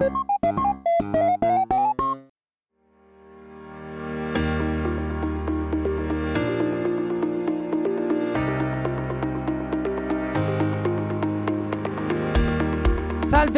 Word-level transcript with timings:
Salve 0.00 0.16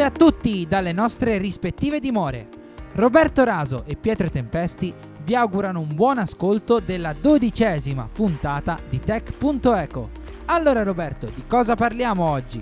a 0.03 0.11
tutti 0.11 0.67
dalle 0.67 0.91
nostre 0.91 1.37
rispettive 1.37 2.01
dimore. 2.01 2.49
Roberto 2.95 3.45
Raso 3.45 3.85
e 3.85 3.95
Pietro 3.95 4.29
Tempesti 4.29 4.93
vi 5.23 5.35
augurano 5.35 5.79
un 5.79 5.95
buon 5.95 6.17
ascolto 6.17 6.81
della 6.81 7.13
dodicesima 7.13 8.09
puntata 8.11 8.77
di 8.89 8.99
Tech.eco. 8.99 10.09
Allora 10.47 10.83
Roberto, 10.83 11.25
di 11.33 11.45
cosa 11.47 11.75
parliamo 11.75 12.29
oggi? 12.29 12.61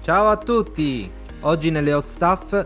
Ciao 0.00 0.28
a 0.28 0.36
tutti! 0.36 1.22
Oggi 1.46 1.70
nelle 1.70 1.92
Hot 1.92 2.06
Stuff 2.06 2.64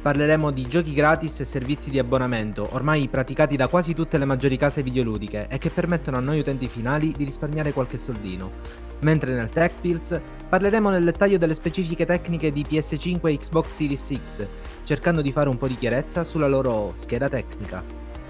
parleremo 0.00 0.50
di 0.50 0.62
giochi 0.62 0.92
gratis 0.92 1.40
e 1.40 1.44
servizi 1.44 1.90
di 1.90 1.98
abbonamento, 1.98 2.68
ormai 2.72 3.08
praticati 3.08 3.56
da 3.56 3.68
quasi 3.68 3.94
tutte 3.94 4.18
le 4.18 4.24
maggiori 4.24 4.56
case 4.56 4.82
videoludiche 4.82 5.46
e 5.48 5.58
che 5.58 5.70
permettono 5.70 6.16
a 6.16 6.20
noi 6.20 6.40
utenti 6.40 6.68
finali 6.68 7.12
di 7.12 7.24
risparmiare 7.24 7.72
qualche 7.72 7.98
soldino 7.98 8.88
mentre 9.00 9.34
nel 9.34 9.48
Tech 9.48 9.72
Pills 9.80 10.18
parleremo 10.48 10.90
nel 10.90 11.04
dettaglio 11.04 11.38
delle 11.38 11.54
specifiche 11.54 12.06
tecniche 12.06 12.52
di 12.52 12.64
PS5 12.68 13.28
e 13.28 13.36
Xbox 13.36 13.66
Series 13.68 14.12
X, 14.24 14.46
cercando 14.84 15.22
di 15.22 15.32
fare 15.32 15.48
un 15.48 15.56
po' 15.56 15.68
di 15.68 15.76
chiarezza 15.76 16.24
sulla 16.24 16.48
loro 16.48 16.92
scheda 16.94 17.28
tecnica. 17.28 17.82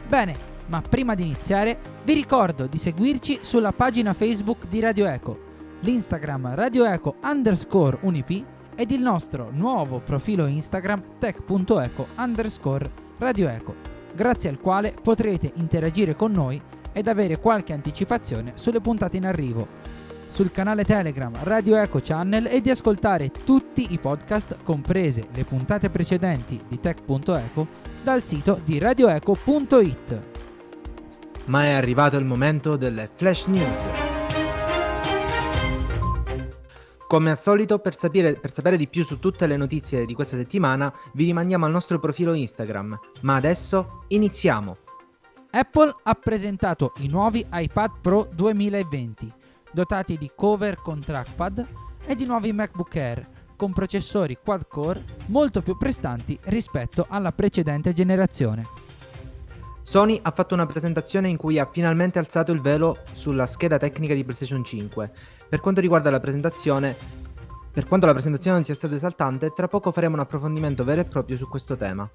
Bene, 0.07 0.35
ma 0.67 0.83
prima 0.89 1.15
di 1.15 1.23
iniziare 1.23 1.79
vi 2.05 2.15
ricordo 2.15 2.67
di 2.67 2.79
seguirci 2.79 3.39
sulla 3.43 3.73
pagina 3.73 4.13
Facebook 4.13 4.69
di 4.69 4.81
Radio 4.81 5.07
Eco, 5.07 5.39
l'Instagram 5.81 6.55
Radio 6.55 6.85
Eco 6.85 7.17
underscore 7.23 7.99
unip 8.03 8.45
ed 8.81 8.93
il 8.93 9.03
nostro 9.03 9.51
nuovo 9.53 10.01
profilo 10.01 10.47
Instagram 10.47 11.19
tech.eco 11.19 12.07
underscore 12.17 12.91
Radio 13.19 13.49
Eco, 13.49 13.75
grazie 14.15 14.49
al 14.49 14.59
quale 14.59 14.95
potrete 15.03 15.53
interagire 15.57 16.17
con 16.17 16.33
noi 16.33 16.59
ed 16.91 17.07
avere 17.07 17.39
qualche 17.41 17.75
anticipazione 17.75 18.53
sulle 18.55 18.81
puntate 18.81 19.19
in 19.19 19.27
arrivo 19.27 19.67
sul 20.31 20.51
canale 20.51 20.85
Telegram 20.85 21.31
Radio 21.43 21.77
Eco 21.77 22.01
Channel 22.03 22.47
e 22.47 22.63
di 22.63 22.71
ascoltare 22.71 23.31
tutti 23.31 23.89
i 23.91 23.99
podcast, 23.99 24.57
comprese 24.63 25.27
le 25.35 25.45
puntate 25.45 25.91
precedenti 25.91 26.59
di 26.67 26.81
Tech.eco, 26.81 27.67
dal 28.03 28.25
sito 28.25 28.63
di 28.65 28.79
radioeco.it. 28.79 30.23
Ma 31.47 31.65
è 31.65 31.73
arrivato 31.73 32.17
il 32.17 32.25
momento 32.25 32.77
delle 32.77 33.11
flash 33.13 33.45
news. 33.47 34.10
Come 37.11 37.33
al 37.33 37.41
solito, 37.41 37.81
per 37.81 37.97
sapere, 37.97 38.35
per 38.35 38.53
sapere, 38.53 38.77
di 38.77 38.87
più 38.87 39.05
su 39.05 39.19
tutte 39.19 39.49
le 39.49 39.57
notizie 39.57 40.07
di 40.07 40.15
questa 40.15 40.37
settimana, 40.37 40.95
vi 41.15 41.25
rimandiamo 41.25 41.67
al 41.67 41.73
nostro 41.73 41.99
profilo 41.99 42.35
Instagram. 42.35 42.97
Ma 43.23 43.35
adesso 43.35 44.05
iniziamo! 44.07 44.77
Apple 45.51 45.93
ha 46.05 46.15
presentato 46.15 46.93
i 46.99 47.09
nuovi 47.09 47.45
iPad 47.51 47.91
Pro 48.01 48.29
2020 48.33 49.29
dotati 49.73 50.19
di 50.19 50.31
cover 50.33 50.77
con 50.77 51.01
trackpad 51.01 51.67
e 52.07 52.15
di 52.15 52.27
nuovi 52.27 52.53
MacBook 52.53 52.95
Air 52.95 53.29
con 53.57 53.73
processori 53.73 54.39
quad-core 54.41 55.05
molto 55.27 55.63
più 55.63 55.77
prestanti 55.77 56.39
rispetto 56.45 57.07
alla 57.09 57.33
precedente 57.33 57.93
generazione. 57.93 58.65
Sony 59.83 60.21
ha 60.23 60.31
fatto 60.31 60.55
una 60.55 60.67
presentazione 60.67 61.29
in 61.29 61.37
cui 61.37 61.59
ha 61.59 61.69
finalmente 61.69 62.21
alzato 62.21 62.53
il 62.53 62.61
velo 62.61 62.99
sulla 63.13 63.47
scheda 63.47 63.79
tecnica 63.79 64.15
di 64.15 64.23
PlayStation 64.23 64.63
5. 64.63 65.13
Per 65.51 65.61
quanto 65.61 65.81
riguarda 65.81 66.11
la 66.11 66.21
presentazione, 66.21 66.97
per 67.73 67.87
quanto 67.87 68.07
la 68.07 68.13
presentazione 68.13 68.57
non 68.57 68.65
sia 68.65 68.77
stata 68.77 68.95
esaltante, 68.95 69.53
tra 69.53 69.67
poco 69.67 69.91
faremo 69.91 70.15
un 70.15 70.21
approfondimento 70.21 70.85
vero 70.85 71.01
e 71.01 71.07
proprio 71.07 71.37
su 71.37 71.49
questo 71.49 71.77
tema. 71.77 72.09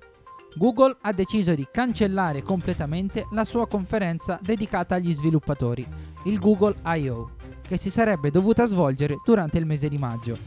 Google 0.55 0.95
ha 1.01 1.11
deciso 1.11 1.53
di 1.53 1.67
cancellare 1.69 2.41
completamente 2.41 3.27
la 3.31 3.43
sua 3.43 3.67
conferenza 3.67 4.39
dedicata 4.41 4.95
agli 4.95 5.13
sviluppatori, 5.13 5.85
il 6.23 6.39
Google 6.39 6.75
I.O 6.85 7.31
che 7.67 7.77
si 7.77 7.89
sarebbe 7.89 8.31
dovuta 8.31 8.65
svolgere 8.65 9.17
durante 9.25 9.57
il 9.57 9.65
mese 9.65 9.89
di 9.89 9.97
maggio. 9.97 10.37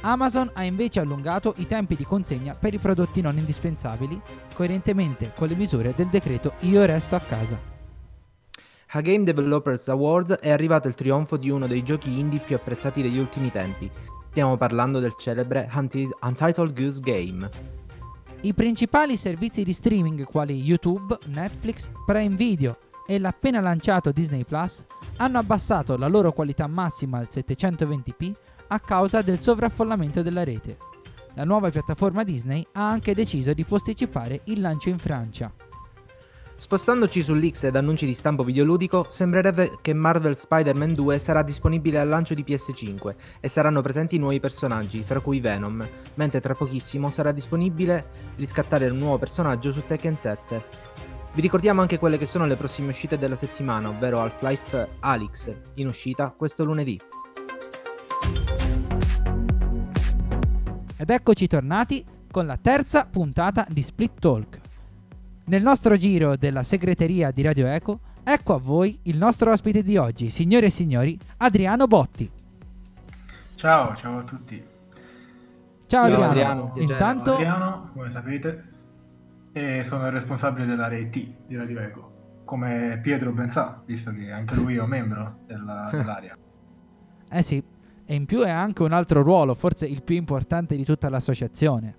Amazon 0.00 0.50
ha 0.54 0.64
invece 0.64 1.00
allungato 1.00 1.54
i 1.58 1.66
tempi 1.66 1.94
di 1.94 2.04
consegna 2.04 2.54
per 2.54 2.74
i 2.74 2.78
prodotti 2.78 3.20
non 3.20 3.38
indispensabili, 3.38 4.20
coerentemente 4.54 5.32
con 5.36 5.46
le 5.46 5.54
misure 5.54 5.94
del 5.94 6.08
decreto 6.08 6.54
Io 6.60 6.84
resto 6.84 7.14
a 7.16 7.20
casa. 7.20 7.73
A 8.88 9.00
Game 9.00 9.24
Developers 9.24 9.88
Awards 9.88 10.32
è 10.34 10.50
arrivato 10.50 10.86
il 10.88 10.94
trionfo 10.94 11.36
di 11.36 11.50
uno 11.50 11.66
dei 11.66 11.82
giochi 11.82 12.18
indie 12.18 12.38
più 12.38 12.54
apprezzati 12.54 13.02
degli 13.02 13.18
ultimi 13.18 13.50
tempi. 13.50 13.90
Stiamo 14.30 14.56
parlando 14.56 15.00
del 15.00 15.14
celebre 15.18 15.68
Untitled 15.74 16.72
Goose 16.72 17.00
Game. 17.00 17.48
I 18.42 18.52
principali 18.52 19.16
servizi 19.16 19.64
di 19.64 19.72
streaming 19.72 20.24
quali 20.24 20.60
YouTube, 20.60 21.16
Netflix, 21.26 21.90
Prime 22.04 22.36
Video 22.36 22.76
e 23.06 23.18
l'appena 23.18 23.60
lanciato 23.60 24.12
Disney 24.12 24.44
Plus 24.44 24.84
hanno 25.16 25.38
abbassato 25.38 25.96
la 25.96 26.08
loro 26.08 26.32
qualità 26.32 26.66
massima 26.66 27.18
al 27.18 27.28
720p 27.30 28.32
a 28.68 28.80
causa 28.80 29.22
del 29.22 29.40
sovraffollamento 29.40 30.22
della 30.22 30.44
rete. 30.44 30.76
La 31.34 31.44
nuova 31.44 31.70
piattaforma 31.70 32.22
Disney 32.22 32.64
ha 32.72 32.86
anche 32.86 33.14
deciso 33.14 33.52
di 33.54 33.64
posticipare 33.64 34.42
il 34.44 34.60
lancio 34.60 34.88
in 34.88 34.98
Francia. 34.98 35.52
Spostandoci 36.64 37.22
sull'X 37.22 37.64
ed 37.64 37.76
annunci 37.76 38.06
di 38.06 38.14
stampo 38.14 38.42
videoludico, 38.42 39.04
sembrerebbe 39.10 39.76
che 39.82 39.92
Marvel 39.92 40.34
Spider-Man 40.34 40.94
2 40.94 41.18
sarà 41.18 41.42
disponibile 41.42 41.98
al 41.98 42.08
lancio 42.08 42.32
di 42.32 42.42
PS5 42.42 43.14
e 43.38 43.48
saranno 43.48 43.82
presenti 43.82 44.16
nuovi 44.16 44.40
personaggi, 44.40 45.04
tra 45.04 45.20
cui 45.20 45.40
Venom, 45.40 45.86
mentre 46.14 46.40
tra 46.40 46.54
pochissimo 46.54 47.10
sarà 47.10 47.32
disponibile 47.32 48.06
riscattare 48.36 48.88
un 48.88 48.96
nuovo 48.96 49.18
personaggio 49.18 49.72
su 49.72 49.82
Tekken 49.86 50.18
7. 50.18 50.64
Vi 51.34 51.42
ricordiamo 51.42 51.82
anche 51.82 51.98
quelle 51.98 52.16
che 52.16 52.24
sono 52.24 52.46
le 52.46 52.56
prossime 52.56 52.88
uscite 52.88 53.18
della 53.18 53.36
settimana, 53.36 53.90
ovvero 53.90 54.20
Half-Life 54.20 54.88
Alyx, 55.00 55.54
in 55.74 55.86
uscita 55.86 56.30
questo 56.34 56.64
lunedì. 56.64 56.98
Ed 60.96 61.10
eccoci 61.10 61.46
tornati 61.46 62.02
con 62.30 62.46
la 62.46 62.56
terza 62.56 63.04
puntata 63.04 63.66
di 63.68 63.82
Split 63.82 64.18
Talk. 64.18 64.60
Nel 65.46 65.62
nostro 65.62 65.96
giro 65.96 66.36
della 66.36 66.62
segreteria 66.62 67.30
di 67.30 67.42
Radio 67.42 67.66
Eco, 67.66 68.00
ecco 68.24 68.54
a 68.54 68.58
voi 68.58 68.98
il 69.02 69.18
nostro 69.18 69.52
ospite 69.52 69.82
di 69.82 69.98
oggi, 69.98 70.30
signore 70.30 70.66
e 70.66 70.70
signori, 70.70 71.18
Adriano 71.36 71.86
Botti. 71.86 72.30
Ciao, 73.54 73.94
ciao 73.94 74.20
a 74.20 74.22
tutti. 74.22 74.56
Ciao, 75.86 76.10
Ciao 76.10 76.22
Adriano. 76.22 76.30
Adriano. 76.30 76.72
Intanto... 76.76 77.34
Adriano, 77.34 77.90
come 77.92 78.10
sapete, 78.10 78.64
e 79.52 79.84
sono 79.84 80.06
il 80.06 80.12
responsabile 80.12 80.64
dell'area 80.64 80.98
IT 80.98 81.30
di 81.46 81.56
Radio 81.56 81.78
Eco, 81.78 82.12
come 82.46 82.98
Pietro 83.02 83.30
ben 83.32 83.50
sa, 83.50 83.82
visto 83.84 84.12
che 84.12 84.30
anche 84.30 84.54
lui 84.54 84.76
è 84.76 84.80
un 84.80 84.88
membro 84.88 85.40
della, 85.46 85.90
dell'area. 85.92 86.38
Eh 87.30 87.42
sì, 87.42 87.62
e 88.06 88.14
in 88.14 88.24
più 88.24 88.40
è 88.40 88.50
anche 88.50 88.82
un 88.82 88.92
altro 88.92 89.20
ruolo, 89.20 89.52
forse 89.52 89.86
il 89.86 90.02
più 90.02 90.16
importante 90.16 90.74
di 90.74 90.84
tutta 90.86 91.10
l'associazione. 91.10 91.96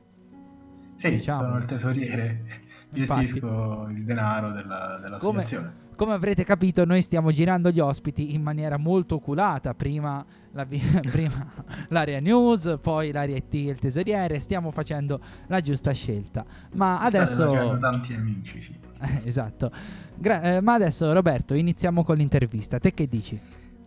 Sì, 0.97 1.09
diciamo. 1.09 1.43
sono 1.43 1.57
il 1.57 1.65
tesoriere, 1.65 2.63
gestisco 2.95 3.87
il 3.89 4.03
denaro 4.03 4.51
della, 4.51 4.99
dell'associazione. 5.01 5.63
Come 5.63 5.83
come 5.95 6.11
avrete 6.11 6.43
capito, 6.43 6.83
noi 6.83 7.01
stiamo 7.01 7.31
girando 7.31 7.71
gli 7.71 7.79
ospiti 7.79 8.33
in 8.33 8.41
maniera 8.41 8.77
molto 8.77 9.15
oculata. 9.15 9.73
Prima, 9.73 10.23
la, 10.51 10.65
prima 11.09 11.51
l'area 11.87 12.19
news, 12.19 12.77
poi 12.81 13.11
l'area 13.11 13.37
IT 13.37 13.53
e 13.53 13.69
il 13.69 13.79
tesoriere. 13.79 14.39
Stiamo 14.39 14.71
facendo 14.71 15.19
la 15.47 15.61
giusta 15.61 15.91
scelta. 15.93 16.45
Ma 16.73 16.99
adesso. 16.99 17.77
tanti 17.79 18.13
amici, 18.13 18.61
sì. 18.61 18.75
esatto. 19.23 19.71
Gra- 20.15 20.55
eh, 20.55 20.61
ma 20.61 20.73
adesso, 20.73 21.11
Roberto, 21.13 21.53
iniziamo 21.53 22.03
con 22.03 22.17
l'intervista. 22.17 22.77
Te 22.77 22.93
che 22.93 23.07
dici? 23.07 23.39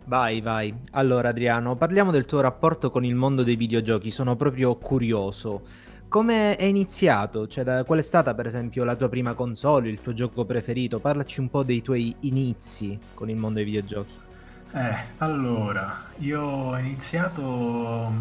Vai, 0.05 0.41
vai. 0.41 0.73
Allora, 0.91 1.29
Adriano, 1.29 1.75
parliamo 1.75 2.09
del 2.09 2.25
tuo 2.25 2.41
rapporto 2.41 2.89
con 2.89 3.05
il 3.05 3.13
mondo 3.13 3.43
dei 3.43 3.55
videogiochi. 3.55 4.09
Sono 4.09 4.35
proprio 4.35 4.75
curioso. 4.77 5.61
Come 6.09 6.55
è 6.55 6.63
iniziato? 6.63 7.47
Cioè, 7.47 7.63
da, 7.63 7.83
qual 7.83 7.99
è 7.99 8.01
stata 8.01 8.33
per 8.33 8.47
esempio 8.47 8.83
la 8.83 8.95
tua 8.95 9.09
prima 9.09 9.35
console, 9.35 9.89
il 9.89 10.01
tuo 10.01 10.11
gioco 10.13 10.43
preferito? 10.43 10.99
Parlaci 10.99 11.39
un 11.39 11.51
po' 11.51 11.61
dei 11.61 11.83
tuoi 11.83 12.15
inizi 12.21 12.97
con 13.13 13.29
il 13.29 13.35
mondo 13.35 13.57
dei 13.57 13.65
videogiochi. 13.65 14.17
Eh, 14.73 14.95
allora, 15.19 16.05
io 16.17 16.41
ho 16.41 16.77
iniziato, 16.79 18.11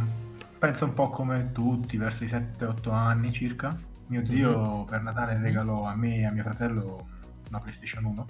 penso 0.59 0.85
un 0.85 0.93
po' 0.93 1.09
come 1.09 1.51
tutti, 1.53 1.97
verso 1.97 2.25
i 2.25 2.27
7-8 2.27 2.93
anni 2.93 3.33
circa. 3.33 3.75
Mio 4.09 4.27
zio 4.27 4.59
mm-hmm. 4.59 4.85
per 4.85 5.01
Natale 5.01 5.39
regalò 5.39 5.85
a 5.85 5.97
me 5.97 6.19
e 6.19 6.25
a 6.27 6.33
mio 6.33 6.43
fratello 6.43 7.09
una 7.49 7.59
PlayStation 7.59 8.05
1. 8.05 8.27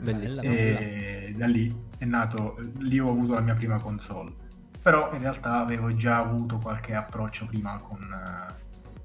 Bellissimo. 0.00 0.42
E 0.42 1.34
da 1.34 1.46
lì 1.46 1.74
è 1.96 2.04
nato, 2.04 2.58
lì 2.80 2.98
ho 2.98 3.08
avuto 3.08 3.32
la 3.32 3.40
mia 3.40 3.54
prima 3.54 3.80
console 3.80 4.48
però 4.82 5.12
in 5.12 5.20
realtà 5.20 5.58
avevo 5.60 5.94
già 5.94 6.18
avuto 6.18 6.58
qualche 6.58 6.94
approccio 6.94 7.46
prima 7.46 7.78
con, 7.82 8.00
eh, 8.00 8.54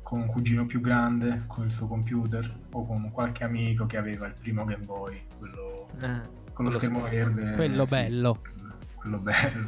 con, 0.05 0.21
un 0.21 0.27
cugino 0.27 0.67
più 0.67 0.81
grande, 0.81 1.45
con 1.47 1.65
il 1.65 1.71
suo 1.71 1.87
computer 1.87 2.47
o 2.73 2.85
con 2.85 3.09
qualche 3.11 3.43
amico 3.43 3.87
che 3.87 3.97
aveva 3.97 4.27
il 4.27 4.33
primo 4.39 4.63
Game 4.63 4.85
Boy, 4.85 5.19
quello 5.39 5.87
eh, 5.99 6.21
con 6.53 6.65
lo 6.65 6.71
schermo 6.71 7.01
verde. 7.01 7.53
Quello 7.55 7.87
bello. 7.87 8.39
Quello 8.93 9.17
bello. 9.17 9.67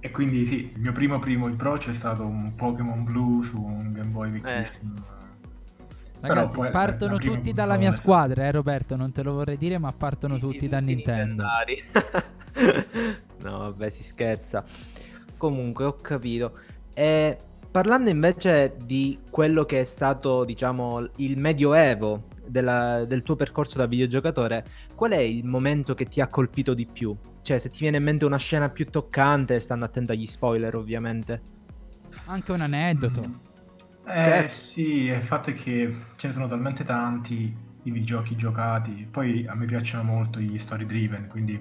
E 0.00 0.10
quindi 0.10 0.46
sì, 0.46 0.70
il 0.74 0.80
mio 0.80 0.92
primo 0.92 1.18
primo 1.18 1.46
approccio 1.46 1.88
è 1.88 1.94
stato 1.94 2.26
un 2.26 2.54
Pokémon 2.54 3.04
Blue 3.04 3.42
su 3.42 3.58
un 3.58 3.92
Game 3.92 4.10
Boy 4.10 4.32
vecchissimo. 4.32 4.92
Ragazzi, 6.20 6.56
poi, 6.56 6.68
eh, 6.68 6.70
partono 6.70 7.16
tutti 7.16 7.52
dalla 7.52 7.78
mia 7.78 7.90
squadra, 7.90 8.44
eh 8.44 8.50
Roberto, 8.50 8.96
non 8.96 9.12
te 9.12 9.22
lo 9.22 9.32
vorrei 9.32 9.56
dire, 9.56 9.78
ma 9.78 9.92
partono 9.92 10.36
tutti 10.36 10.68
da 10.68 10.78
Nintendo. 10.78 11.42
no, 13.40 13.58
vabbè, 13.58 13.88
si 13.88 14.02
scherza. 14.02 14.62
Comunque, 15.38 15.86
ho 15.86 15.94
capito. 15.94 16.58
E 16.92 17.38
parlando 17.74 18.08
invece 18.08 18.76
di 18.84 19.18
quello 19.28 19.64
che 19.64 19.80
è 19.80 19.84
stato, 19.84 20.44
diciamo, 20.44 21.08
il 21.16 21.36
medioevo 21.36 22.28
della- 22.46 23.04
del 23.04 23.22
tuo 23.22 23.34
percorso 23.34 23.78
da 23.78 23.86
videogiocatore, 23.86 24.64
qual 24.94 25.10
è 25.10 25.18
il 25.18 25.44
momento 25.44 25.92
che 25.94 26.04
ti 26.06 26.20
ha 26.20 26.28
colpito 26.28 26.72
di 26.72 26.86
più? 26.86 27.16
Cioè, 27.42 27.58
se 27.58 27.70
ti 27.70 27.78
viene 27.80 27.96
in 27.96 28.04
mente 28.04 28.24
una 28.24 28.36
scena 28.38 28.70
più 28.70 28.86
toccante, 28.86 29.58
stando 29.58 29.86
attento 29.86 30.12
agli 30.12 30.26
spoiler, 30.26 30.76
ovviamente. 30.76 31.40
Anche 32.26 32.52
un 32.52 32.60
aneddoto. 32.60 33.22
Eh 34.06 34.22
Certo. 34.22 34.56
sì, 34.72 34.82
il 35.04 35.24
fatto 35.24 35.50
è 35.50 35.54
che 35.54 35.94
ce 36.16 36.26
ne 36.28 36.32
sono 36.32 36.46
talmente 36.48 36.84
tanti 36.84 37.54
i 37.86 37.90
videogiochi 37.90 38.36
giocati, 38.36 39.06
poi 39.10 39.46
a 39.46 39.54
me 39.54 39.66
piacciono 39.66 40.02
molto 40.04 40.38
gli 40.40 40.58
story 40.58 40.86
driven, 40.86 41.26
quindi 41.28 41.60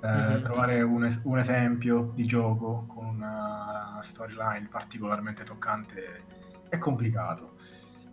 eh, 0.00 0.08
Mhm. 0.36 0.42
trovare 0.42 0.82
un, 0.82 1.04
es- 1.06 1.20
un 1.24 1.38
esempio 1.38 2.12
di 2.14 2.24
gioco 2.24 2.84
con 2.86 3.06
una 3.06 3.98
storyline 4.02 4.68
particolarmente 4.70 5.42
toccante 5.44 6.22
è 6.68 6.78
complicato. 6.78 7.56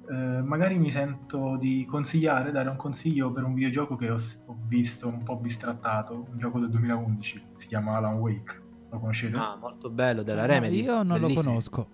Eh, 0.10 0.14
magari 0.14 0.78
mi 0.78 0.92
sento 0.92 1.58
di 1.58 1.86
consigliare, 1.90 2.52
dare 2.52 2.70
un 2.70 2.76
consiglio 2.76 3.32
per 3.32 3.44
un 3.44 3.54
videogioco 3.54 3.96
che 3.96 4.10
ho, 4.12 4.18
s- 4.18 4.38
ho 4.46 4.56
visto 4.68 5.08
un 5.08 5.24
po' 5.24 5.36
bistrattato, 5.38 6.28
un 6.32 6.38
gioco 6.38 6.60
del 6.60 6.70
2011, 6.70 7.44
si 7.58 7.68
chiama 7.68 7.98
Alan 7.98 8.16
Wake, 8.16 8.62
lo 8.92 9.00
conoscete? 9.00 9.36
Ah, 9.38 9.56
molto 9.60 9.90
bello, 9.90 10.22
della 10.24 10.46
Remedy. 10.46 10.84
Io 10.84 11.02
non 11.04 11.20
lo 11.20 11.28
bellissimo. 11.28 11.44
conosco. 11.50 11.88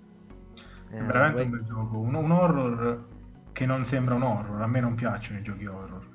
Eh, 0.89 0.97
È 0.97 1.03
veramente 1.03 1.35
Wake- 1.38 1.43
un 1.43 1.49
bel 1.51 1.63
gioco, 1.65 1.97
un, 1.99 2.15
un 2.15 2.31
horror 2.31 3.05
che 3.53 3.65
non 3.65 3.85
sembra 3.85 4.15
un 4.15 4.23
horror, 4.23 4.61
a 4.61 4.67
me 4.67 4.79
non 4.81 4.95
piacciono 4.95 5.39
i 5.39 5.41
giochi 5.43 5.65
horror. 5.65 6.10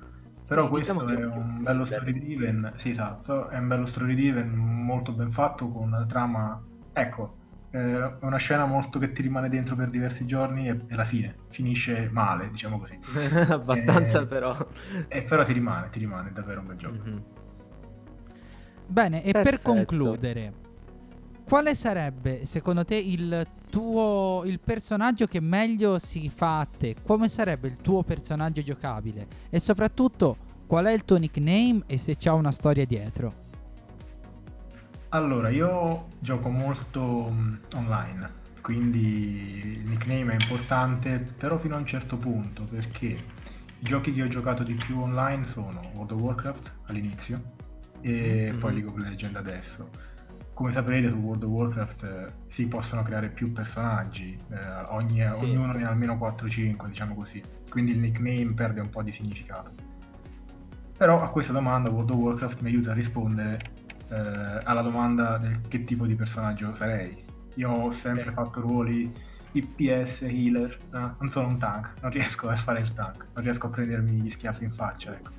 Però 0.47 0.63
Sì, 0.63 0.69
questo 0.69 0.93
diciamo 0.93 1.09
che 1.09 1.13
è 1.13 1.29
più 1.31 1.39
un 1.41 1.61
bello 1.63 1.85
story 1.85 2.13
driven, 2.13 2.73
sì 2.77 2.89
esatto, 2.91 3.49
è 3.49 3.57
un 3.57 3.67
bello 3.67 3.85
story 3.85 4.15
driven 4.15 4.49
molto 4.55 5.11
ben 5.11 5.31
fatto 5.31 5.69
con 5.69 5.83
una 5.87 6.05
trama, 6.05 6.61
ecco, 6.93 7.35
eh, 7.71 7.79
è 8.19 8.25
una 8.25 8.37
scena 8.37 8.65
molto 8.65 8.97
che 8.97 9.11
ti 9.11 9.21
rimane 9.21 9.49
dentro 9.49 9.75
per 9.75 9.89
diversi 9.89 10.25
giorni 10.25 10.69
e, 10.69 10.71
e 10.87 10.93
alla 10.93 11.03
fine 11.03 11.35
finisce 11.49 12.09
male, 12.11 12.49
diciamo 12.49 12.79
così. 12.79 12.97
Abbastanza, 13.51 14.21
Eh, 14.21 14.25
però. 14.25 14.55
E 15.09 15.23
però 15.23 15.43
ti 15.43 15.51
rimane, 15.53 15.89
ti 15.89 15.99
rimane, 15.99 16.29
è 16.29 16.31
davvero 16.31 16.61
un 16.61 16.67
bel 16.67 16.77
gioco. 16.77 16.95
Mhm. 16.95 17.23
Bene, 18.87 19.23
e 19.23 19.31
per 19.33 19.43
Perfetto. 19.43 19.73
concludere, 19.73 20.53
quale 21.47 21.75
sarebbe 21.75 22.43
secondo 22.43 22.83
te 22.83 22.95
il 22.95 23.47
tuo 23.69 24.41
il 24.45 24.59
personaggio 24.59 25.27
che 25.27 25.39
meglio 25.39 25.97
si 25.97 26.27
fa 26.29 26.59
a 26.59 26.65
te? 26.65 26.97
Come 27.05 27.29
sarebbe 27.29 27.69
il 27.69 27.77
tuo 27.77 28.03
personaggio 28.03 28.61
giocabile? 28.61 29.25
E 29.49 29.59
soprattutto, 29.59 30.35
qual 30.67 30.85
è 30.87 30.91
il 30.91 31.05
tuo 31.05 31.15
nickname 31.15 31.83
e 31.87 31.97
se 31.97 32.17
c'ha 32.17 32.33
una 32.33 32.51
storia 32.51 32.85
dietro? 32.85 33.45
Allora, 35.09 35.47
io 35.47 36.07
gioco 36.19 36.49
molto 36.49 37.01
mh, 37.29 37.59
online, 37.75 38.29
quindi 38.61 39.61
il 39.63 39.89
nickname 39.89 40.33
è 40.33 40.35
importante, 40.35 41.25
però 41.37 41.57
fino 41.59 41.75
a 41.75 41.77
un 41.77 41.85
certo 41.85 42.17
punto, 42.17 42.63
perché 42.69 43.05
i 43.05 43.85
giochi 43.85 44.11
che 44.11 44.23
ho 44.23 44.27
giocato 44.27 44.63
di 44.63 44.73
più 44.73 44.99
online 44.99 45.45
sono 45.45 45.79
World 45.93 46.11
of 46.11 46.19
Warcraft 46.19 46.71
all'inizio 46.87 47.41
e 48.01 48.49
Mhm. 48.51 48.59
poi 48.59 48.73
League 48.73 48.89
of 48.91 48.97
Legends 48.97 49.37
adesso. 49.37 49.89
Come 50.57 50.71
saprete 50.71 51.11
su 51.11 51.17
World 51.17 51.43
of 51.43 51.49
Warcraft 51.51 52.03
eh, 52.03 52.31
si 52.47 52.65
possono 52.65 53.03
creare 53.03 53.29
più 53.29 53.53
personaggi, 53.53 54.35
eh, 54.49 54.55
ogni- 54.87 55.23
Sì. 55.33 55.43
ognuno 55.43 55.71
ne 55.73 55.83
ha 55.85 55.89
almeno 55.89 56.17
4-5, 56.17 56.87
diciamo 56.87 57.13
così, 57.13 57.39
quindi 57.69 57.91
il 57.91 57.99
nickname 57.99 58.53
perde 58.55 58.79
un 58.79 58.89
po' 58.89 59.03
di 59.03 59.11
significato. 59.11 59.69
Però 60.97 61.21
a 61.21 61.29
questa 61.29 61.53
domanda 61.53 61.91
World 61.91 62.09
of 62.09 62.17
Warcraft 62.17 62.61
mi 62.61 62.69
aiuta 62.69 62.89
a 62.89 62.93
rispondere 62.95 63.59
eh, 64.09 64.15
alla 64.63 64.81
domanda 64.81 65.37
del 65.37 65.61
che 65.67 65.83
tipo 65.83 66.07
di 66.07 66.15
personaggio 66.15 66.73
sarei. 66.73 67.23
Io 67.53 67.69
ho 67.69 67.91
sempre 67.91 68.31
fatto 68.31 68.59
ruoli 68.59 69.13
IPS, 69.51 70.21
healer, 70.23 70.75
non 70.89 71.29
sono 71.29 71.49
un 71.49 71.59
tank, 71.59 72.01
non 72.01 72.09
riesco 72.09 72.49
a 72.49 72.55
fare 72.55 72.79
il 72.79 72.91
tank, 72.95 73.27
non 73.35 73.43
riesco 73.43 73.67
a 73.67 73.69
prendermi 73.69 74.09
gli 74.21 74.31
schiaffi 74.31 74.63
in 74.63 74.71
faccia, 74.73 75.11
ecco. 75.13 75.29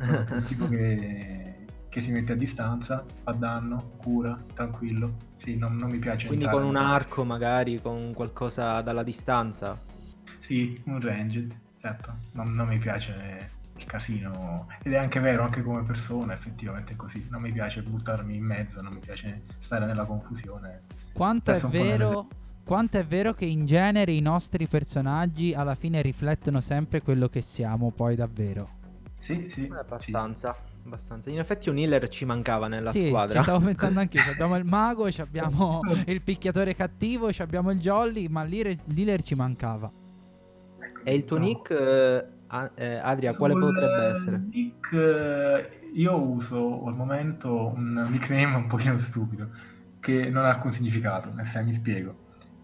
Sono 0.00 0.24
un 0.38 0.44
tipo 0.44 0.66
che, 0.68 1.65
che 1.96 2.02
si 2.02 2.10
mette 2.10 2.32
a 2.32 2.36
distanza, 2.36 3.02
fa 3.22 3.32
danno, 3.32 3.92
cura, 3.96 4.38
tranquillo. 4.52 5.14
Sì, 5.38 5.56
non, 5.56 5.78
non 5.78 5.88
mi 5.90 5.96
piace 5.96 6.26
Quindi 6.26 6.44
entrare 6.44 6.62
con 6.62 6.76
un 6.76 6.76
arco, 6.76 7.24
magari, 7.24 7.80
con 7.80 8.12
qualcosa 8.12 8.82
dalla 8.82 9.02
distanza. 9.02 9.80
Sì, 10.40 10.78
un 10.84 11.00
ranged, 11.00 11.54
certo. 11.80 12.12
Non, 12.32 12.52
non 12.52 12.68
mi 12.68 12.76
piace 12.76 13.50
il 13.74 13.84
casino. 13.86 14.66
Ed 14.82 14.92
è 14.92 14.96
anche 14.98 15.20
vero, 15.20 15.42
anche 15.44 15.62
come 15.62 15.84
persona, 15.84 16.34
effettivamente 16.34 16.92
è 16.92 16.96
così. 16.96 17.26
Non 17.30 17.40
mi 17.40 17.50
piace 17.50 17.80
buttarmi 17.80 18.36
in 18.36 18.44
mezzo, 18.44 18.82
non 18.82 18.92
mi 18.92 19.00
piace 19.00 19.44
stare 19.60 19.86
nella 19.86 20.04
confusione. 20.04 20.82
Quanto 21.14 21.50
è 21.50 21.54
un 21.54 21.60
po' 21.62 21.68
nelle- 21.78 21.88
vero 21.96 22.28
quanto 22.62 22.98
è 22.98 23.06
vero 23.06 23.32
che 23.32 23.46
in 23.46 23.64
genere 23.64 24.12
i 24.12 24.20
nostri 24.20 24.66
personaggi 24.66 25.54
alla 25.54 25.76
fine 25.76 26.02
riflettono 26.02 26.60
sempre 26.60 27.00
quello 27.00 27.28
che 27.28 27.40
siamo 27.40 27.90
poi 27.90 28.16
davvero? 28.16 28.68
Sì, 29.20 29.48
sì. 29.50 29.72
Abbastanza. 29.72 30.74
Abbastanza. 30.86 31.30
In 31.30 31.40
effetti 31.40 31.68
un 31.68 31.78
healer 31.78 32.08
ci 32.08 32.24
mancava 32.24 32.68
nella 32.68 32.92
sì, 32.92 33.08
squadra. 33.08 33.38
ci 33.38 33.44
stavo 33.44 33.64
pensando 33.64 34.00
anch'io. 34.00 34.22
Ci 34.22 34.28
abbiamo 34.28 34.56
il 34.56 34.64
mago, 34.64 35.10
ci 35.10 35.20
abbiamo 35.20 35.80
il 36.06 36.22
picchiatore 36.22 36.74
cattivo, 36.76 37.32
ci 37.32 37.42
abbiamo 37.42 37.72
il 37.72 37.80
jolly, 37.80 38.28
ma 38.28 38.44
l'healer, 38.44 39.22
ci 39.22 39.34
mancava. 39.34 39.90
E 41.02 41.14
il 41.14 41.24
tuo 41.24 41.38
no. 41.38 41.44
nick, 41.44 41.70
eh, 41.70 42.24
eh, 42.76 42.94
Adria, 42.96 43.34
quale 43.34 43.54
Sul 43.54 43.62
potrebbe 43.62 44.04
essere? 44.04 44.42
Nick, 44.48 44.92
eh, 44.92 45.90
io 45.94 46.16
uso 46.16 46.86
al 46.86 46.94
momento 46.94 47.72
un 47.74 48.06
nickname 48.08 48.54
un 48.54 48.66
pochino 48.68 48.98
stupido, 48.98 49.48
che 49.98 50.30
non 50.30 50.44
ha 50.44 50.50
alcun 50.50 50.72
significato, 50.72 51.32
e 51.36 51.44
se 51.46 51.62
mi 51.62 51.72
spiego. 51.72 52.14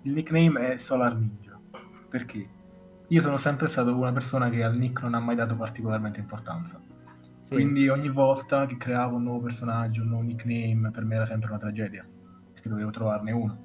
Il 0.03 0.13
nickname 0.13 0.75
è 0.75 0.77
Solar 0.79 1.17
Ninja, 1.17 1.59
perché 2.09 2.49
io 3.09 3.21
sono 3.21 3.37
sempre 3.37 3.69
stato 3.69 3.97
una 3.97 4.13
persona 4.13 4.49
che 4.49 4.63
al 4.63 4.77
nick 4.77 5.03
non 5.03 5.15
ha 5.15 5.21
mai 5.21 5.35
dato 5.35 5.57
particolarmente 5.57 6.21
importanza. 6.21 6.81
Sì. 7.43 7.55
Quindi 7.55 7.89
ogni 7.89 8.09
volta 8.09 8.67
che 8.67 8.77
creavo 8.77 9.17
un 9.17 9.25
nuovo 9.25 9.41
personaggio, 9.41 10.03
un 10.03 10.09
nuovo 10.09 10.23
nickname, 10.23 10.91
per 10.93 11.05
me 11.05 11.17
era 11.17 11.27
sempre 11.27 11.51
una 11.51 11.59
tragedia, 11.59 12.07
perché 12.53 12.69
dovevo 12.69 12.91
trovarne 12.91 13.33
uno. 13.33 13.59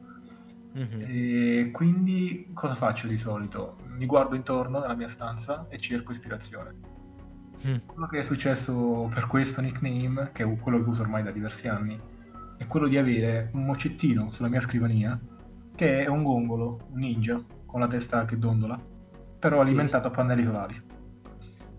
Mhm. 0.73 1.03
E 1.05 1.69
quindi 1.71 2.49
cosa 2.53 2.73
faccio 2.73 3.07
di 3.07 3.17
solito? 3.19 3.77
Mi 3.95 4.05
guardo 4.07 4.35
intorno 4.35 4.79
nella 4.79 4.95
mia 4.95 5.09
stanza 5.09 5.67
e 5.69 5.77
cerco 5.77 6.11
ispirazione. 6.11 6.73
Mm. 7.65 7.75
Quello 7.85 8.07
che 8.07 8.19
è 8.19 8.23
successo 8.23 9.09
per 9.13 9.27
questo 9.27 9.61
nickname, 9.61 10.31
che 10.33 10.43
è 10.43 10.57
quello 10.57 10.83
che 10.83 10.89
uso 10.89 11.01
ormai 11.01 11.23
da 11.23 11.31
diversi 11.31 11.67
anni, 11.67 11.99
è 12.57 12.65
quello 12.65 12.87
di 12.87 12.97
avere 12.97 13.49
un 13.53 13.65
mocettino 13.65 14.31
sulla 14.31 14.47
mia 14.47 14.61
scrivania 14.61 15.19
che 15.75 16.03
è 16.03 16.07
un 16.07 16.23
gongolo, 16.23 16.87
un 16.91 16.99
ninja, 16.99 17.39
con 17.65 17.79
la 17.79 17.87
testa 17.87 18.25
che 18.25 18.39
dondola, 18.39 18.79
però 19.39 19.61
Sì. 19.61 19.69
alimentato 19.69 20.07
a 20.07 20.11
pannelli 20.11 20.43
solari. 20.43 20.81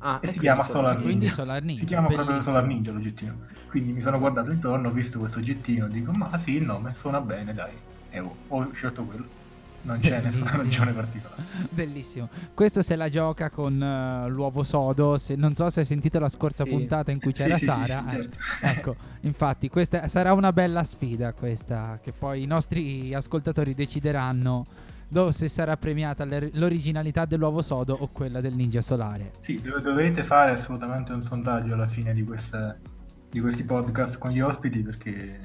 Ah, 0.00 0.14
E 0.17 0.19
si 0.19 0.21
quindi 0.26 0.38
chiama 0.40 0.62
Solar 0.64 0.95
Quindi 0.97 1.12
Ninja. 1.14 1.31
Solar 1.35 1.62
Ninja, 1.62 1.81
Si 1.81 1.87
chiama 1.87 2.07
proprio 2.07 2.26
bellissimo. 2.26 2.52
Solar 2.55 2.69
Ninja 2.69 2.93
l'oggettino. 2.93 3.35
Quindi 3.69 3.93
mi 3.93 4.00
sono 4.00 4.19
guardato 4.19 4.50
intorno, 4.50 4.88
ho 4.88 4.93
visto 4.93 5.19
questo 5.19 5.38
oggettino, 5.38 5.88
dico 5.88 6.12
ma 6.12 6.38
sì, 6.43 6.52
il 6.52 6.64
nome 6.64 6.95
suona 6.99 7.21
bene, 7.21 7.52
dai. 7.52 7.73
E 8.11 8.21
ho, 8.21 8.35
ho 8.49 8.71
scelto 8.73 9.02
quello. 9.05 9.37
Non 9.81 10.00
c'è 10.00 10.21
nessuna 10.21 10.31
Bellissimo. 10.50 10.62
ragione 10.62 10.93
particolare. 10.93 11.43
Bellissimo. 11.71 12.28
Questo 12.52 12.83
se 12.83 12.97
la 12.97 13.09
gioca 13.09 13.49
con 13.50 13.81
eh, 13.81 14.28
l'uovo 14.28 14.64
sodo. 14.64 15.17
Se, 15.19 15.37
non 15.37 15.55
so 15.55 15.69
se 15.71 15.81
hai 15.81 15.87
sentito 15.87 16.19
la 16.19 16.28
scorsa 16.28 16.64
Sì. 16.64 16.71
puntata 16.71 17.11
in 17.12 17.21
cui 17.21 17.33
c'era 17.33 17.59
sì, 17.59 17.64
Sara. 17.67 18.05
sì, 18.09 18.17
eh, 18.17 18.19
certo. 18.21 18.37
ecco, 18.61 18.97
infatti, 19.21 19.69
questa 19.69 20.09
sarà 20.09 20.33
una 20.33 20.52
bella 20.52 20.83
sfida 20.83 21.33
questa. 21.33 21.99
Che 22.02 22.12
poi 22.12 22.43
i 22.43 22.47
nostri 22.47 23.14
ascoltatori 23.14 23.73
decideranno 23.75 24.64
do- 25.08 25.32
se 25.32 25.48
sarà 25.48 25.76
premiata 25.76 26.24
l'er- 26.24 26.50
l'originalità 26.54 27.24
dell'uovo 27.24 27.62
sodo 27.62 27.96
o 27.98 28.08
quella 28.08 28.40
del 28.40 28.54
ninja 28.54 28.80
solare. 28.82 29.32
Sì, 29.42 29.60
dov- 29.60 29.82
dovete 29.82 30.22
fare 30.24 30.52
assolutamente 30.52 31.12
un 31.12 31.22
sondaggio 31.22 31.74
alla 31.74 31.88
fine 31.88 32.12
di, 32.12 32.24
queste- 32.24 32.78
di 33.30 33.40
questi 33.40 33.64
podcast 33.64 34.18
con 34.18 34.30
gli 34.30 34.40
ospiti 34.40 34.80
perché 34.82 35.38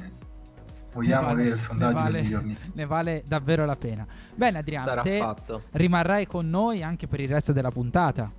vogliamo 0.93 1.27
vale- 1.27 1.41
avere 1.41 1.55
il 1.55 1.61
sondaggio 1.61 1.93
ne 1.97 2.01
vale- 2.03 2.11
del 2.13 2.23
miglior 2.23 2.43
nick. 2.43 2.69
Ne 2.75 2.85
vale 2.85 3.23
davvero 3.27 3.65
la 3.65 3.75
pena. 3.75 4.05
Bene, 4.35 4.57
Adriano, 4.59 4.85
Sarà 4.87 5.01
te 5.01 5.17
fatto. 5.19 5.61
rimarrai 5.71 6.27
con 6.27 6.49
noi 6.49 6.83
anche 6.83 7.07
per 7.07 7.19
il 7.19 7.29
resto 7.29 7.51
della 7.53 7.71
puntata. 7.71 8.31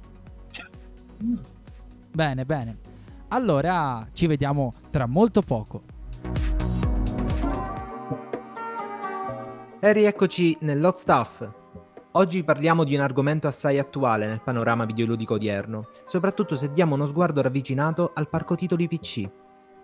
Bene, 2.12 2.44
bene. 2.44 2.76
Allora 3.28 4.06
ci 4.12 4.26
vediamo 4.26 4.72
tra 4.90 5.06
molto 5.06 5.42
poco. 5.42 5.82
E 9.84 9.92
rieccoci 9.92 10.56
nell'Hot 10.62 10.96
Stuff. 10.96 11.46
Oggi 12.12 12.42
parliamo 12.42 12.84
di 12.84 12.94
un 12.94 13.02
argomento 13.02 13.48
assai 13.48 13.78
attuale 13.78 14.26
nel 14.26 14.40
panorama 14.40 14.86
videoludico 14.86 15.34
odierno, 15.34 15.82
soprattutto 16.06 16.56
se 16.56 16.70
diamo 16.70 16.94
uno 16.94 17.04
sguardo 17.04 17.42
ravvicinato 17.42 18.12
al 18.14 18.30
parco 18.30 18.54
titoli 18.54 18.88
PC. 18.88 19.30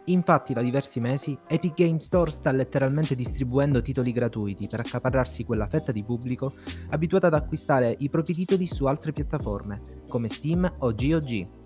Infatti 0.06 0.54
da 0.54 0.62
diversi 0.62 1.00
mesi 1.00 1.38
Epic 1.46 1.74
Game 1.74 2.00
Store 2.00 2.30
sta 2.30 2.50
letteralmente 2.50 3.14
distribuendo 3.14 3.82
titoli 3.82 4.12
gratuiti 4.12 4.68
per 4.68 4.80
accaparrarsi 4.80 5.44
quella 5.44 5.66
fetta 5.66 5.92
di 5.92 6.02
pubblico 6.02 6.54
abituata 6.88 7.26
ad 7.26 7.34
acquistare 7.34 7.94
i 7.98 8.08
propri 8.08 8.32
titoli 8.32 8.66
su 8.66 8.86
altre 8.86 9.12
piattaforme, 9.12 9.82
come 10.08 10.30
Steam 10.30 10.66
o 10.78 10.94
GOG. 10.94 11.59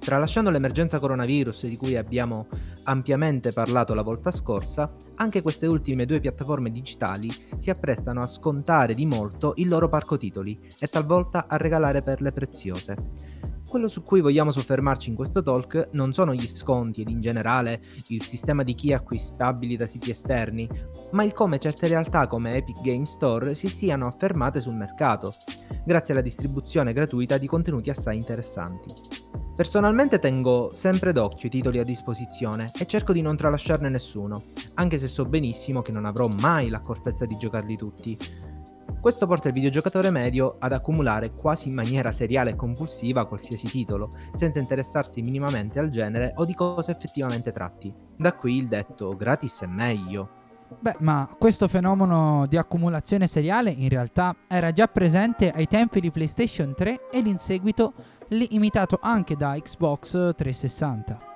Tralasciando 0.00 0.48
l'emergenza 0.48 0.98
coronavirus 0.98 1.66
di 1.66 1.76
cui 1.76 1.94
abbiamo 1.94 2.46
ampiamente 2.84 3.52
parlato 3.52 3.92
la 3.92 4.00
volta 4.00 4.30
scorsa, 4.30 4.96
anche 5.16 5.42
queste 5.42 5.66
ultime 5.66 6.06
due 6.06 6.20
piattaforme 6.20 6.70
digitali 6.70 7.30
si 7.58 7.68
apprestano 7.68 8.22
a 8.22 8.26
scontare 8.26 8.94
di 8.94 9.04
molto 9.04 9.52
il 9.56 9.68
loro 9.68 9.90
parco 9.90 10.16
titoli 10.16 10.58
e 10.78 10.88
talvolta 10.88 11.44
a 11.46 11.58
regalare 11.58 12.02
perle 12.02 12.32
preziose. 12.32 12.96
Quello 13.68 13.88
su 13.88 14.02
cui 14.02 14.22
vogliamo 14.22 14.50
soffermarci 14.50 15.10
in 15.10 15.14
questo 15.14 15.42
talk 15.42 15.90
non 15.92 16.12
sono 16.12 16.34
gli 16.34 16.48
sconti 16.48 17.02
ed 17.02 17.10
in 17.10 17.20
generale 17.20 17.80
il 18.08 18.22
sistema 18.22 18.64
di 18.64 18.74
chi 18.74 18.92
acquistabili 18.92 19.76
da 19.76 19.86
siti 19.86 20.10
esterni, 20.10 20.68
ma 21.12 21.22
il 21.22 21.34
come 21.34 21.58
certe 21.58 21.86
realtà 21.86 22.26
come 22.26 22.56
Epic 22.56 22.80
Game 22.80 23.06
Store 23.06 23.54
si 23.54 23.68
stiano 23.68 24.06
affermate 24.06 24.60
sul 24.60 24.74
mercato, 24.74 25.34
grazie 25.84 26.14
alla 26.14 26.22
distribuzione 26.22 26.92
gratuita 26.92 27.38
di 27.38 27.46
contenuti 27.46 27.90
assai 27.90 28.16
interessanti. 28.16 28.92
Personalmente 29.60 30.18
tengo 30.18 30.70
sempre 30.72 31.12
d'occhio 31.12 31.48
i 31.48 31.50
titoli 31.50 31.78
a 31.78 31.84
disposizione 31.84 32.70
e 32.78 32.86
cerco 32.86 33.12
di 33.12 33.20
non 33.20 33.36
tralasciarne 33.36 33.90
nessuno, 33.90 34.44
anche 34.76 34.96
se 34.96 35.06
so 35.06 35.26
benissimo 35.26 35.82
che 35.82 35.92
non 35.92 36.06
avrò 36.06 36.28
mai 36.28 36.70
l'accortezza 36.70 37.26
di 37.26 37.36
giocarli 37.36 37.76
tutti, 37.76 38.16
questo 38.98 39.26
porta 39.26 39.48
il 39.48 39.52
videogiocatore 39.52 40.10
medio 40.10 40.56
ad 40.58 40.72
accumulare 40.72 41.34
quasi 41.34 41.68
in 41.68 41.74
maniera 41.74 42.10
seriale 42.10 42.52
e 42.52 42.56
compulsiva 42.56 43.26
qualsiasi 43.26 43.68
titolo, 43.68 44.08
senza 44.32 44.58
interessarsi 44.58 45.20
minimamente 45.20 45.78
al 45.78 45.90
genere 45.90 46.32
o 46.36 46.46
di 46.46 46.54
cosa 46.54 46.92
effettivamente 46.92 47.52
tratti. 47.52 47.92
Da 48.16 48.32
qui 48.32 48.56
il 48.56 48.66
detto 48.66 49.14
gratis 49.14 49.60
è 49.60 49.66
meglio. 49.66 50.38
Beh, 50.78 50.96
ma 51.00 51.28
questo 51.38 51.68
fenomeno 51.68 52.46
di 52.48 52.56
accumulazione 52.56 53.26
seriale 53.26 53.70
in 53.70 53.90
realtà 53.90 54.34
era 54.48 54.72
già 54.72 54.86
presente 54.86 55.50
ai 55.50 55.66
tempi 55.66 56.00
di 56.00 56.10
PlayStation 56.10 56.72
3 56.74 57.10
ed 57.10 57.26
in 57.26 57.38
seguito 57.38 57.92
imitato 58.30 58.98
anche 59.02 59.36
da 59.36 59.56
Xbox 59.60 60.34
360. 60.36 61.28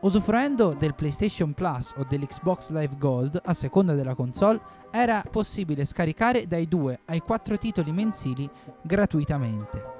Usufruendo 0.00 0.74
del 0.78 0.94
PlayStation 0.94 1.54
Plus 1.54 1.94
o 1.96 2.04
dell'Xbox 2.08 2.70
Live 2.70 2.96
Gold, 2.98 3.40
a 3.44 3.54
seconda 3.54 3.94
della 3.94 4.14
console, 4.14 4.60
era 4.90 5.24
possibile 5.30 5.84
scaricare 5.84 6.46
dai 6.46 6.68
2 6.68 7.00
ai 7.06 7.20
4 7.20 7.56
titoli 7.56 7.92
mensili 7.92 8.48
gratuitamente. 8.82 9.94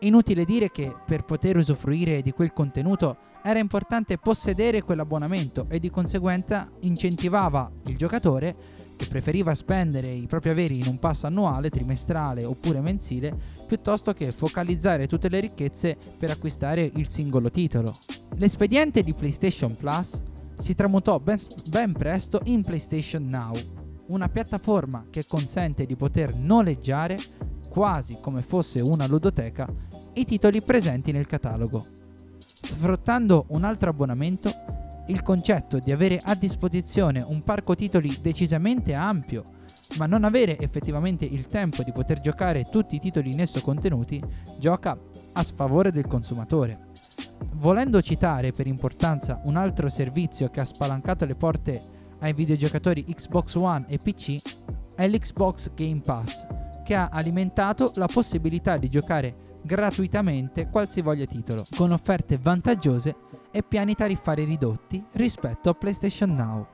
Inutile 0.00 0.44
dire 0.44 0.70
che 0.70 0.94
per 1.06 1.24
poter 1.24 1.56
usufruire 1.56 2.20
di 2.20 2.32
quel 2.32 2.52
contenuto 2.52 3.16
era 3.42 3.58
importante 3.58 4.18
possedere 4.18 4.82
quell'abbonamento 4.82 5.66
e 5.70 5.78
di 5.78 5.90
conseguenza 5.90 6.68
incentivava 6.80 7.70
il 7.84 7.96
giocatore 7.96 8.54
che 8.96 9.06
preferiva 9.06 9.54
spendere 9.54 10.10
i 10.10 10.26
propri 10.26 10.50
averi 10.50 10.78
in 10.78 10.86
un 10.86 10.98
pass 10.98 11.24
annuale, 11.24 11.70
trimestrale 11.70 12.44
oppure 12.44 12.80
mensile, 12.80 13.36
piuttosto 13.66 14.12
che 14.12 14.32
focalizzare 14.32 15.06
tutte 15.06 15.28
le 15.28 15.40
ricchezze 15.40 15.96
per 16.18 16.30
acquistare 16.30 16.90
il 16.94 17.08
singolo 17.08 17.50
titolo. 17.50 17.96
L'espediente 18.36 19.02
di 19.02 19.14
PlayStation 19.14 19.76
Plus 19.76 20.20
si 20.56 20.74
tramutò 20.74 21.18
ben, 21.20 21.38
ben 21.68 21.92
presto 21.92 22.40
in 22.44 22.62
PlayStation 22.62 23.28
Now, 23.28 23.54
una 24.08 24.28
piattaforma 24.28 25.06
che 25.10 25.26
consente 25.26 25.84
di 25.84 25.96
poter 25.96 26.34
noleggiare, 26.34 27.18
quasi 27.68 28.18
come 28.20 28.42
fosse 28.42 28.80
una 28.80 29.06
ludoteca, 29.06 29.68
i 30.14 30.24
titoli 30.24 30.62
presenti 30.62 31.12
nel 31.12 31.26
catalogo. 31.26 31.86
Sfruttando 32.62 33.44
un 33.48 33.64
altro 33.64 33.90
abbonamento, 33.90 34.50
il 35.08 35.22
concetto 35.22 35.78
di 35.78 35.92
avere 35.92 36.20
a 36.22 36.34
disposizione 36.34 37.24
un 37.26 37.42
parco 37.42 37.74
titoli 37.74 38.18
decisamente 38.20 38.94
ampio, 38.94 39.42
ma 39.98 40.06
non 40.06 40.24
avere 40.24 40.58
effettivamente 40.58 41.24
il 41.24 41.46
tempo 41.46 41.82
di 41.82 41.92
poter 41.92 42.20
giocare 42.20 42.64
tutti 42.64 42.96
i 42.96 43.00
titoli 43.00 43.32
in 43.32 43.40
esso 43.40 43.60
contenuti, 43.60 44.22
gioca 44.58 44.98
a 45.32 45.42
sfavore 45.42 45.92
del 45.92 46.06
consumatore. 46.06 46.88
Volendo 47.54 48.02
citare 48.02 48.52
per 48.52 48.66
importanza 48.66 49.40
un 49.44 49.56
altro 49.56 49.88
servizio 49.88 50.48
che 50.48 50.60
ha 50.60 50.64
spalancato 50.64 51.24
le 51.24 51.34
porte 51.34 51.82
ai 52.20 52.32
videogiocatori 52.32 53.04
Xbox 53.04 53.54
One 53.54 53.84
e 53.88 53.98
PC, 53.98 54.40
è 54.94 55.06
l'Xbox 55.06 55.72
Game 55.74 56.00
Pass, 56.00 56.46
che 56.82 56.94
ha 56.94 57.08
alimentato 57.10 57.92
la 57.96 58.06
possibilità 58.06 58.76
di 58.76 58.88
giocare 58.88 59.36
gratuitamente 59.62 60.68
qualsivoglia 60.68 61.24
titolo, 61.24 61.66
con 61.76 61.92
offerte 61.92 62.38
vantaggiose 62.38 63.16
e 63.56 63.62
piani 63.62 63.94
tariffari 63.94 64.44
ridotti 64.44 65.02
rispetto 65.12 65.70
a 65.70 65.72
PlayStation 65.72 66.34
Now. 66.34 66.66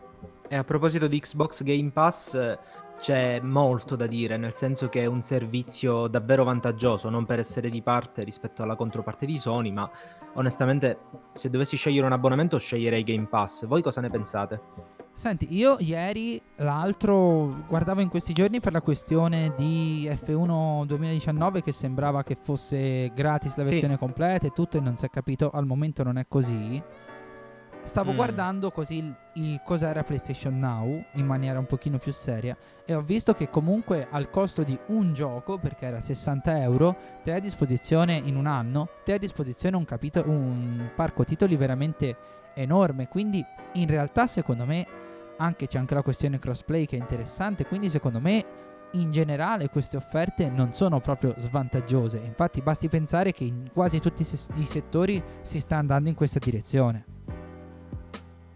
E 0.48 0.56
a 0.56 0.64
proposito 0.64 1.06
di 1.06 1.20
Xbox 1.20 1.62
Game 1.62 1.90
Pass, 1.92 2.58
c'è 2.98 3.38
molto 3.40 3.94
da 3.94 4.08
dire, 4.08 4.36
nel 4.36 4.52
senso 4.52 4.88
che 4.88 5.02
è 5.02 5.06
un 5.06 5.22
servizio 5.22 6.08
davvero 6.08 6.42
vantaggioso, 6.42 7.08
non 7.08 7.24
per 7.24 7.38
essere 7.38 7.70
di 7.70 7.82
parte 7.82 8.24
rispetto 8.24 8.64
alla 8.64 8.74
controparte 8.74 9.26
di 9.26 9.38
Sony, 9.38 9.70
ma 9.70 9.88
onestamente 10.34 10.98
se 11.32 11.50
dovessi 11.50 11.76
scegliere 11.76 12.04
un 12.04 12.12
abbonamento 12.12 12.58
sceglierei 12.58 13.04
Game 13.04 13.26
Pass. 13.26 13.64
Voi 13.66 13.80
cosa 13.80 14.00
ne 14.00 14.10
pensate? 14.10 14.60
Senti, 15.14 15.54
io 15.54 15.76
ieri, 15.78 16.40
l'altro, 16.56 17.64
guardavo 17.68 18.00
in 18.00 18.08
questi 18.08 18.32
giorni 18.32 18.60
per 18.60 18.72
la 18.72 18.80
questione 18.80 19.52
di 19.56 20.08
F1 20.10 20.84
2019 20.84 21.62
che 21.62 21.70
sembrava 21.70 22.24
che 22.24 22.36
fosse 22.40 23.12
gratis 23.14 23.56
la 23.56 23.62
versione 23.62 23.94
sì. 23.94 23.98
completa 23.98 24.46
e 24.46 24.50
tutto 24.50 24.78
e 24.78 24.80
non 24.80 24.96
si 24.96 25.04
è 25.04 25.10
capito, 25.10 25.50
al 25.50 25.66
momento 25.66 26.02
non 26.02 26.18
è 26.18 26.26
così. 26.26 26.82
Stavo 27.84 28.12
mm. 28.12 28.16
guardando 28.16 28.70
così 28.70 28.98
il, 28.98 29.16
il, 29.34 29.60
cos'era 29.64 30.04
PlayStation 30.04 30.56
Now 30.58 31.04
in 31.14 31.26
maniera 31.26 31.58
un 31.58 31.66
pochino 31.66 31.98
più 31.98 32.12
seria 32.12 32.56
e 32.84 32.94
ho 32.94 33.00
visto 33.00 33.34
che 33.34 33.50
comunque 33.50 34.06
al 34.08 34.30
costo 34.30 34.62
di 34.62 34.78
un 34.86 35.12
gioco, 35.12 35.58
perché 35.58 35.86
era 35.86 36.00
60 36.00 36.62
euro, 36.62 36.96
te 37.22 37.32
hai 37.32 37.38
a 37.38 37.40
disposizione 37.40 38.14
in 38.14 38.36
un 38.36 38.46
anno, 38.46 38.88
te 39.04 39.12
hai 39.12 39.16
a 39.16 39.20
disposizione 39.20 39.76
un, 39.76 39.84
capito- 39.84 40.22
un 40.26 40.90
parco 40.94 41.24
titoli 41.24 41.56
veramente 41.56 42.16
enorme. 42.54 43.08
Quindi 43.08 43.44
in 43.74 43.86
realtà 43.88 44.26
secondo 44.26 44.64
me 44.64 44.86
anche 45.38 45.66
c'è 45.66 45.78
anche 45.78 45.94
la 45.94 46.02
questione 46.02 46.38
crossplay 46.38 46.86
che 46.86 46.96
è 46.96 47.00
interessante, 47.00 47.66
quindi 47.66 47.88
secondo 47.88 48.20
me 48.20 48.44
in 48.92 49.10
generale 49.10 49.68
queste 49.70 49.96
offerte 49.96 50.50
non 50.50 50.72
sono 50.72 51.00
proprio 51.00 51.34
svantaggiose, 51.38 52.18
infatti 52.18 52.60
basti 52.60 52.88
pensare 52.88 53.32
che 53.32 53.44
in 53.44 53.70
quasi 53.72 54.00
tutti 54.00 54.22
i 54.22 54.64
settori 54.64 55.22
si 55.40 55.58
sta 55.60 55.78
andando 55.78 56.10
in 56.10 56.14
questa 56.14 56.38
direzione. 56.38 57.04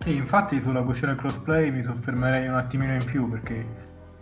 Sì, 0.00 0.15
infatti 0.15 0.61
sulla 0.61 0.83
questione 0.83 1.17
crossplay 1.17 1.71
mi 1.71 1.83
soffermerei 1.83 2.47
un 2.47 2.55
attimino 2.55 2.93
in 2.93 3.05
più 3.05 3.29
perché 3.31 3.67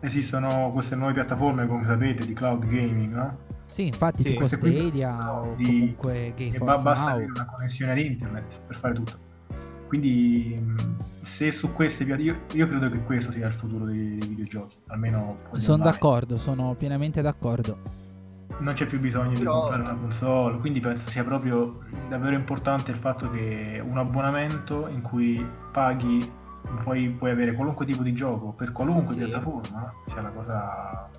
esistono 0.01 0.71
queste 0.73 0.95
nuove 0.95 1.15
piattaforme, 1.15 1.67
come 1.67 1.85
sapete, 1.85 2.25
di 2.25 2.33
cloud 2.33 2.65
gaming, 2.65 3.13
no? 3.13 3.39
Sì, 3.67 3.87
infatti 3.89 4.23
sì, 4.23 4.31
tipo 4.31 4.47
Stadia 4.47 5.33
o 5.33 5.55
di, 5.57 5.65
comunque 5.65 6.33
GameForce 6.37 6.83
Basta 6.83 7.11
avere 7.11 7.31
una 7.31 7.47
connessione 7.47 7.93
ad 7.93 7.99
internet 7.99 8.61
per 8.67 8.77
fare 8.79 8.95
tutto. 8.95 9.19
Quindi 9.87 10.61
se 11.37 11.53
su 11.53 11.73
queste 11.73 12.05
io, 12.05 12.37
io 12.53 12.69
credo 12.69 12.91
che 12.91 12.99
questo 13.01 13.33
sia 13.33 13.49
il 13.49 13.55
futuro 13.55 13.85
dei, 13.85 14.19
dei 14.19 14.29
videogiochi, 14.29 14.77
almeno 14.89 15.39
sono 15.53 15.83
d'accordo, 15.83 16.39
sono 16.39 16.75
pienamente 16.75 17.23
d'accordo. 17.23 18.03
Non 18.59 18.75
c'è 18.75 18.87
più 18.87 19.01
bisogno 19.01 19.33
Però... 19.33 19.55
di 19.55 19.61
comprare 19.61 19.83
una 19.83 19.95
console, 19.95 20.59
quindi 20.59 20.81
penso 20.81 21.09
sia 21.09 21.25
proprio 21.25 21.81
davvero 22.09 22.35
importante 22.35 22.93
il 22.93 22.99
fatto 22.99 23.31
che 23.31 23.83
un 23.85 23.99
abbonamento 23.99 24.87
in 24.89 25.03
cui 25.03 25.45
paghi 25.73 26.43
poi 26.83 27.11
puoi 27.11 27.31
avere 27.31 27.53
qualunque 27.53 27.85
tipo 27.85 28.03
di 28.03 28.15
gioco 28.15 28.53
per 28.53 28.73
qualunque 28.73 29.13
sì. 29.13 29.19
piattaforma 29.19 29.93
sia 30.07 30.23
la 30.23 30.31
cosa 30.31 31.11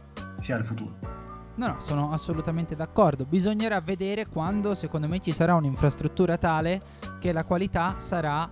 sia 0.42 0.58
il 0.58 0.66
futuro. 0.66 1.15
No, 1.56 1.68
no, 1.68 1.76
sono 1.80 2.12
assolutamente 2.12 2.76
d'accordo. 2.76 3.26
Bisognerà 3.26 3.80
vedere 3.80 4.28
quando, 4.28 4.76
secondo 4.76 5.08
me, 5.08 5.20
ci 5.20 5.32
sarà 5.32 5.56
un'infrastruttura 5.56 6.38
tale 6.38 6.82
che 7.20 7.32
la 7.32 7.46
qualità 7.46 7.96
sarà 7.98 8.50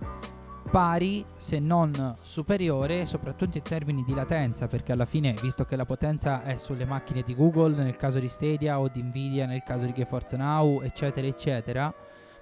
pari 0.70 1.24
se 1.36 1.60
non 1.60 2.16
superiore 2.20 3.06
soprattutto 3.06 3.58
in 3.58 3.62
termini 3.62 4.02
di 4.02 4.12
latenza 4.12 4.66
perché 4.66 4.90
alla 4.90 5.04
fine 5.04 5.34
visto 5.40 5.64
che 5.64 5.76
la 5.76 5.84
potenza 5.84 6.42
è 6.42 6.56
sulle 6.56 6.84
macchine 6.84 7.22
di 7.22 7.36
Google 7.36 7.76
nel 7.76 7.94
caso 7.94 8.18
di 8.18 8.26
Stadia 8.26 8.80
o 8.80 8.88
di 8.88 9.02
Nvidia 9.02 9.46
nel 9.46 9.62
caso 9.62 9.86
di 9.86 9.92
GeForce 9.92 10.36
Now 10.36 10.80
eccetera 10.82 11.26
eccetera 11.28 11.94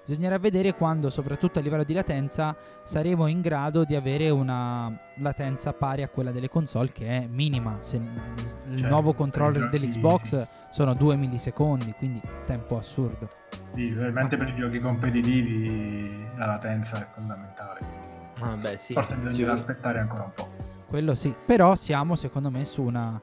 bisognerà 0.04 0.38
vedere 0.38 0.75
quando 0.75 1.11
soprattutto 1.11 1.59
a 1.59 1.62
livello 1.62 1.85
di 1.85 1.94
latenza 1.94 2.56
saremo 2.82 3.26
in 3.26 3.40
grado 3.40 3.85
di 3.85 3.94
avere 3.94 4.30
una 4.30 4.97
latenza 5.16 5.73
pari 5.73 6.02
a 6.02 6.09
quella 6.09 6.32
delle 6.32 6.49
console 6.49 6.92
che 6.92 7.06
è 7.06 7.26
minima 7.26 7.76
se 7.80 7.97
il 7.97 8.78
cioè, 8.78 8.88
nuovo 8.88 9.14
controller 9.14 9.68
dell'Xbox 9.68 10.47
sono 10.71 10.94
2 10.94 11.16
millisecondi 11.16 11.92
quindi 11.97 12.21
tempo 12.44 12.76
assurdo 12.76 13.28
sì, 13.75 13.90
veramente 13.90 14.37
per 14.37 14.49
i 14.49 14.54
giochi 14.56 14.80
competitivi 14.80 16.26
la 16.37 16.47
latenza 16.47 16.97
è 16.97 17.06
fondamentale 17.14 18.02
Ah, 18.42 18.56
beh, 18.56 18.76
sì. 18.76 18.92
Forse 18.92 19.14
bisognerà 19.14 19.52
aspettare 19.52 20.00
ancora 20.00 20.25
un 20.25 20.32
po'. 20.35 20.50
Quello 20.88 21.14
sì, 21.14 21.35
però 21.47 21.75
siamo 21.75 22.16
secondo 22.16 22.50
me 22.50 22.64
su 22.64 22.82
una 22.82 23.21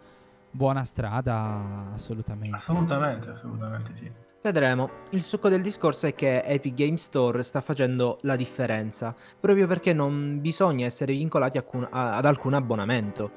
buona 0.50 0.84
strada 0.86 1.92
assolutamente. 1.94 2.56
Assolutamente, 2.56 3.30
assolutamente 3.30 3.92
sì. 3.96 4.12
Vedremo. 4.42 4.90
Il 5.10 5.22
succo 5.22 5.50
del 5.50 5.62
discorso 5.62 6.08
è 6.08 6.16
che 6.16 6.42
Epic 6.44 6.74
Game 6.74 6.98
Store 6.98 7.44
sta 7.44 7.60
facendo 7.60 8.16
la 8.22 8.38
differenza, 8.38 9.14
proprio 9.38 9.68
perché 9.68 9.92
non 9.92 10.40
bisogna 10.40 10.86
essere 10.86 11.12
vincolati 11.14 11.58
a 11.58 11.62
cun- 11.62 11.88
a- 11.90 12.16
ad 12.16 12.26
alcun 12.26 12.54
abbonamento 12.54 13.32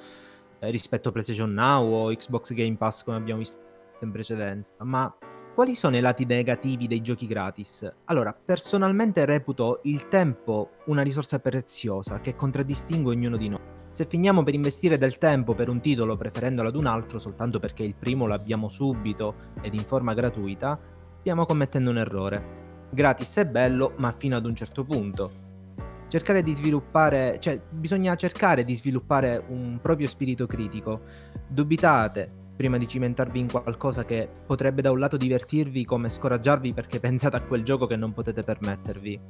eh, 0.60 0.70
rispetto 0.70 1.08
a 1.08 1.12
PlayStation 1.12 1.52
Now 1.52 1.92
o 1.92 2.14
Xbox 2.14 2.52
Game 2.52 2.76
Pass 2.76 3.02
come 3.02 3.16
abbiamo 3.16 3.40
visto 3.40 3.58
in 4.00 4.12
precedenza. 4.12 4.70
Ma 4.78 5.12
quali 5.54 5.74
sono 5.74 5.96
i 5.96 6.00
lati 6.00 6.24
negativi 6.24 6.86
dei 6.86 7.00
giochi 7.00 7.26
gratis? 7.26 7.92
Allora, 8.04 8.32
personalmente 8.32 9.24
reputo 9.24 9.80
il 9.82 10.06
tempo 10.06 10.70
una 10.86 11.02
risorsa 11.02 11.40
preziosa 11.40 12.20
che 12.20 12.36
contraddistingue 12.36 13.12
ognuno 13.12 13.36
di 13.36 13.48
noi. 13.48 13.71
Se 13.92 14.06
finiamo 14.06 14.42
per 14.42 14.54
investire 14.54 14.96
del 14.96 15.18
tempo 15.18 15.54
per 15.54 15.68
un 15.68 15.82
titolo 15.82 16.16
preferendolo 16.16 16.68
ad 16.68 16.76
un 16.76 16.86
altro 16.86 17.18
soltanto 17.18 17.58
perché 17.58 17.82
il 17.82 17.94
primo 17.94 18.26
l'abbiamo 18.26 18.68
subito 18.68 19.34
ed 19.60 19.74
in 19.74 19.84
forma 19.84 20.14
gratuita, 20.14 20.78
stiamo 21.20 21.44
commettendo 21.44 21.90
un 21.90 21.98
errore. 21.98 22.60
Gratis 22.88 23.36
è 23.36 23.46
bello, 23.46 23.92
ma 23.96 24.14
fino 24.16 24.34
ad 24.34 24.46
un 24.46 24.56
certo 24.56 24.82
punto. 24.82 25.30
Cercare 26.08 26.42
di 26.42 26.54
sviluppare, 26.54 27.36
cioè 27.38 27.60
bisogna 27.68 28.14
cercare 28.16 28.64
di 28.64 28.74
sviluppare 28.74 29.44
un 29.48 29.78
proprio 29.82 30.08
spirito 30.08 30.46
critico. 30.46 31.02
Dubitate 31.46 32.40
prima 32.56 32.78
di 32.78 32.88
cimentarvi 32.88 33.40
in 33.40 33.50
qualcosa 33.50 34.06
che 34.06 34.26
potrebbe 34.46 34.80
da 34.80 34.90
un 34.90 35.00
lato 35.00 35.18
divertirvi 35.18 35.84
come 35.84 36.08
scoraggiarvi 36.08 36.72
perché 36.72 36.98
pensate 37.00 37.36
a 37.36 37.42
quel 37.42 37.62
gioco 37.62 37.86
che 37.86 37.96
non 37.96 38.14
potete 38.14 38.42
permettervi. 38.42 39.20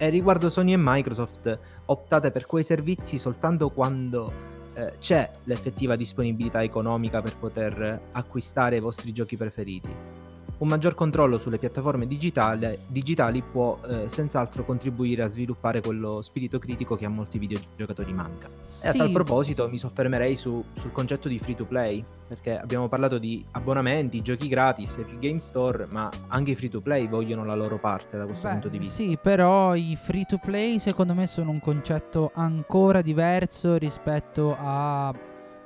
E 0.00 0.08
riguardo 0.10 0.48
Sony 0.48 0.74
e 0.74 0.76
Microsoft, 0.78 1.58
optate 1.86 2.30
per 2.30 2.46
quei 2.46 2.62
servizi 2.62 3.18
soltanto 3.18 3.70
quando 3.70 4.32
eh, 4.74 4.92
c'è 5.00 5.28
l'effettiva 5.44 5.96
disponibilità 5.96 6.62
economica 6.62 7.20
per 7.20 7.36
poter 7.36 8.00
acquistare 8.12 8.76
i 8.76 8.80
vostri 8.80 9.12
giochi 9.12 9.36
preferiti 9.36 10.17
un 10.58 10.68
maggior 10.68 10.94
controllo 10.94 11.38
sulle 11.38 11.58
piattaforme 11.58 12.06
digitali, 12.06 12.78
digitali 12.86 13.42
può 13.42 13.78
eh, 13.86 14.08
senz'altro 14.08 14.64
contribuire 14.64 15.22
a 15.22 15.28
sviluppare 15.28 15.80
quello 15.80 16.20
spirito 16.22 16.58
critico 16.58 16.96
che 16.96 17.04
a 17.04 17.08
molti 17.08 17.38
videogiocatori 17.38 18.12
manca. 18.12 18.48
Sì. 18.62 18.86
E 18.86 18.88
a 18.88 18.92
tal 18.92 19.12
proposito 19.12 19.68
mi 19.68 19.78
soffermerei 19.78 20.36
su, 20.36 20.62
sul 20.74 20.90
concetto 20.90 21.28
di 21.28 21.38
free 21.38 21.54
to 21.54 21.64
play, 21.64 22.04
perché 22.26 22.58
abbiamo 22.58 22.88
parlato 22.88 23.18
di 23.18 23.44
abbonamenti, 23.52 24.20
giochi 24.20 24.48
gratis, 24.48 24.98
Epic 24.98 25.18
Game 25.18 25.38
Store, 25.38 25.86
ma 25.88 26.10
anche 26.28 26.52
i 26.52 26.54
free 26.56 26.70
to 26.70 26.80
play 26.80 27.08
vogliono 27.08 27.44
la 27.44 27.54
loro 27.54 27.78
parte 27.78 28.16
da 28.16 28.24
questo 28.24 28.46
Beh, 28.46 28.52
punto 28.52 28.68
di 28.68 28.78
vista. 28.78 28.94
Sì, 28.94 29.16
però 29.20 29.74
i 29.76 29.96
free 30.00 30.24
to 30.24 30.38
play 30.38 30.78
secondo 30.78 31.14
me 31.14 31.26
sono 31.26 31.50
un 31.50 31.60
concetto 31.60 32.32
ancora 32.34 33.00
diverso 33.00 33.76
rispetto 33.76 34.56
a 34.58 35.14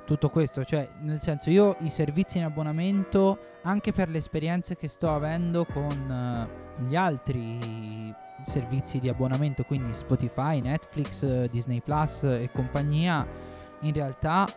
tutto 0.05 0.29
questo, 0.29 0.63
cioè 0.63 0.87
nel 1.01 1.21
senso 1.21 1.49
io 1.49 1.75
i 1.79 1.89
servizi 1.89 2.37
in 2.37 2.43
abbonamento 2.43 3.51
anche 3.63 3.91
per 3.91 4.09
le 4.09 4.17
esperienze 4.17 4.75
che 4.75 4.87
sto 4.87 5.13
avendo 5.13 5.65
con 5.65 6.47
uh, 6.77 6.83
gli 6.83 6.95
altri 6.95 8.13
servizi 8.43 8.99
di 8.99 9.07
abbonamento, 9.07 9.63
quindi 9.63 9.93
Spotify, 9.93 10.59
Netflix, 10.59 11.45
Disney 11.45 11.81
Plus 11.81 12.23
e 12.23 12.49
compagnia, 12.51 13.25
in 13.81 13.93
realtà 13.93 14.47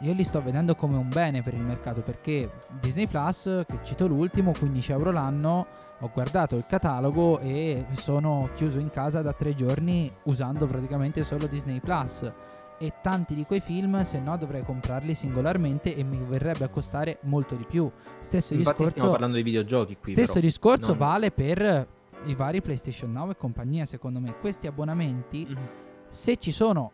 io 0.00 0.12
li 0.12 0.24
sto 0.24 0.42
vedendo 0.42 0.74
come 0.74 0.96
un 0.96 1.08
bene 1.08 1.42
per 1.42 1.54
il 1.54 1.60
mercato 1.60 2.02
perché 2.02 2.50
Disney 2.80 3.06
Plus, 3.06 3.64
che 3.66 3.78
cito 3.82 4.06
l'ultimo, 4.06 4.52
15 4.52 4.92
euro 4.92 5.10
l'anno, 5.10 5.66
ho 6.00 6.10
guardato 6.12 6.56
il 6.56 6.64
catalogo 6.66 7.38
e 7.38 7.86
sono 7.92 8.50
chiuso 8.54 8.78
in 8.78 8.90
casa 8.90 9.22
da 9.22 9.32
tre 9.32 9.54
giorni 9.54 10.10
usando 10.24 10.66
praticamente 10.66 11.24
solo 11.24 11.46
Disney 11.46 11.80
Plus 11.80 12.30
e 12.78 12.94
tanti 13.02 13.34
di 13.34 13.44
quei 13.44 13.60
film 13.60 14.02
se 14.02 14.18
no 14.18 14.36
dovrei 14.36 14.62
comprarli 14.62 15.14
singolarmente 15.14 15.94
e 15.94 16.02
mi 16.02 16.18
verrebbe 16.24 16.64
a 16.64 16.68
costare 16.68 17.18
molto 17.22 17.54
di 17.54 17.64
più 17.64 17.90
stesso 18.20 18.54
Infatti 18.54 18.70
discorso 18.70 18.90
stiamo 18.90 19.10
parlando 19.10 19.36
di 19.36 19.42
videogiochi 19.42 19.96
qui 19.96 20.12
stesso 20.12 20.34
però. 20.34 20.44
discorso 20.44 20.88
non... 20.88 20.98
vale 20.98 21.30
per 21.30 21.88
i 22.24 22.34
vari 22.34 22.60
PlayStation 22.60 23.12
Now 23.12 23.30
e 23.30 23.36
compagnia 23.36 23.84
secondo 23.84 24.20
me 24.20 24.36
questi 24.38 24.66
abbonamenti 24.66 25.46
mm-hmm. 25.46 25.64
se 26.08 26.36
ci 26.36 26.52
sono 26.52 26.92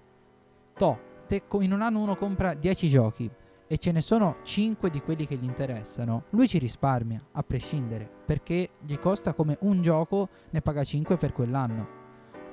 to 0.75 1.11
te 1.27 1.43
in 1.61 1.73
un 1.73 1.83
anno 1.83 2.01
uno 2.01 2.17
compra 2.17 2.55
10 2.55 2.89
giochi 2.89 3.31
e 3.73 3.79
ce 3.79 3.91
ne 3.91 4.03
sono 4.03 4.37
5 4.43 4.91
di 4.91 5.01
quelli 5.01 5.27
che 5.27 5.37
gli 5.37 5.45
interessano, 5.45 6.25
lui 6.31 6.47
ci 6.47 6.59
risparmia, 6.59 7.25
a 7.33 7.43
prescindere, 7.43 8.07
perché 8.27 8.73
gli 8.85 8.99
costa 8.99 9.33
come 9.33 9.57
un 9.61 9.81
gioco, 9.81 10.29
ne 10.51 10.61
paga 10.61 10.85
5 10.85 11.17
per 11.17 11.33
quell'anno. 11.33 11.89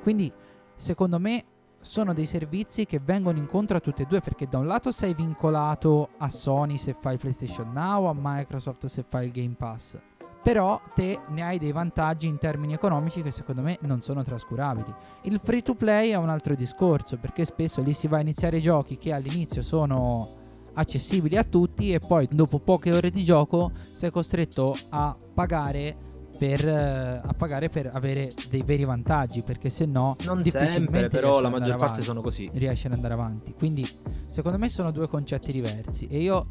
Quindi, 0.01 0.31
secondo 0.77 1.19
me, 1.19 1.43
sono 1.81 2.13
dei 2.13 2.25
servizi 2.25 2.85
che 2.85 2.99
vengono 2.99 3.37
incontro 3.37 3.77
a 3.77 3.79
tutte 3.79 4.03
e 4.03 4.05
due 4.05 4.21
perché 4.21 4.47
da 4.47 4.57
un 4.57 4.67
lato 4.67 4.91
sei 4.91 5.13
vincolato 5.13 6.09
a 6.17 6.29
Sony 6.29 6.77
se 6.77 6.95
fai 6.99 7.17
PlayStation 7.17 7.71
Now, 7.71 8.05
a 8.05 8.15
Microsoft 8.15 8.85
se 8.87 9.03
fai 9.07 9.25
il 9.25 9.31
Game 9.31 9.55
Pass. 9.57 9.97
Però 10.41 10.81
te 10.95 11.19
ne 11.27 11.41
hai 11.43 11.57
dei 11.57 11.71
vantaggi 11.71 12.27
in 12.27 12.37
termini 12.37 12.73
economici 12.73 13.21
che 13.21 13.31
secondo 13.31 13.61
me 13.61 13.77
non 13.81 14.01
sono 14.01 14.23
trascurabili. 14.23 14.93
Il 15.23 15.39
free 15.43 15.61
to 15.61 15.75
play 15.75 16.11
è 16.11 16.15
un 16.15 16.29
altro 16.29 16.55
discorso 16.55 17.17
perché 17.17 17.43
spesso 17.45 17.81
lì 17.81 17.93
si 17.93 18.07
va 18.07 18.17
a 18.17 18.21
iniziare 18.21 18.59
giochi 18.59 18.97
che 18.97 19.11
all'inizio 19.13 19.61
sono 19.61 20.37
accessibili 20.73 21.35
a 21.35 21.43
tutti 21.43 21.91
e 21.91 21.99
poi 21.99 22.27
dopo 22.31 22.59
poche 22.59 22.93
ore 22.93 23.09
di 23.09 23.23
gioco 23.23 23.71
sei 23.91 24.11
costretto 24.11 24.75
a 24.89 25.15
pagare 25.33 26.07
per, 26.39 26.65
uh, 26.65 27.27
a 27.27 27.33
pagare 27.33 27.67
per 27.67 27.89
avere 27.91 28.31
dei 28.49 28.63
veri 28.63 28.85
vantaggi 28.85 29.41
perché 29.41 29.69
se 29.69 29.85
no 29.85 30.15
non 30.23 30.41
sempre 30.41 31.09
però 31.09 31.41
la 31.41 31.49
maggior 31.49 31.71
parte 31.71 31.85
avanti, 31.85 32.03
sono 32.03 32.21
così. 32.21 32.49
Riesce 32.53 32.87
ad 32.87 32.93
andare 32.93 33.13
avanti. 33.13 33.53
Quindi 33.53 33.85
secondo 34.25 34.57
me 34.57 34.69
sono 34.69 34.91
due 34.91 35.09
concetti 35.09 35.51
diversi. 35.51 36.07
E 36.07 36.19
io 36.19 36.47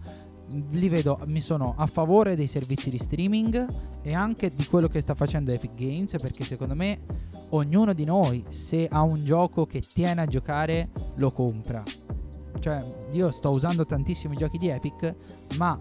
li 0.72 0.88
vedo 0.90 1.20
mi 1.26 1.40
sono 1.40 1.74
a 1.76 1.86
favore 1.86 2.36
dei 2.36 2.46
servizi 2.46 2.90
di 2.90 2.98
streaming 2.98 3.66
e 4.02 4.14
anche 4.14 4.54
di 4.54 4.66
quello 4.66 4.88
che 4.88 5.00
sta 5.00 5.14
facendo 5.14 5.52
Epic 5.52 5.74
Games 5.74 6.16
perché 6.20 6.44
secondo 6.44 6.74
me 6.74 7.00
ognuno 7.50 7.94
di 7.94 8.04
noi 8.04 8.44
se 8.50 8.88
ha 8.90 9.00
un 9.00 9.24
gioco 9.24 9.64
che 9.64 9.80
tiene 9.80 10.20
a 10.20 10.26
giocare 10.26 10.90
lo 11.16 11.32
compra. 11.32 11.82
Cioè 12.60 12.84
io 13.12 13.30
sto 13.30 13.50
usando 13.50 13.86
tantissimi 13.86 14.36
giochi 14.36 14.58
di 14.58 14.68
Epic 14.68 15.14
ma 15.56 15.80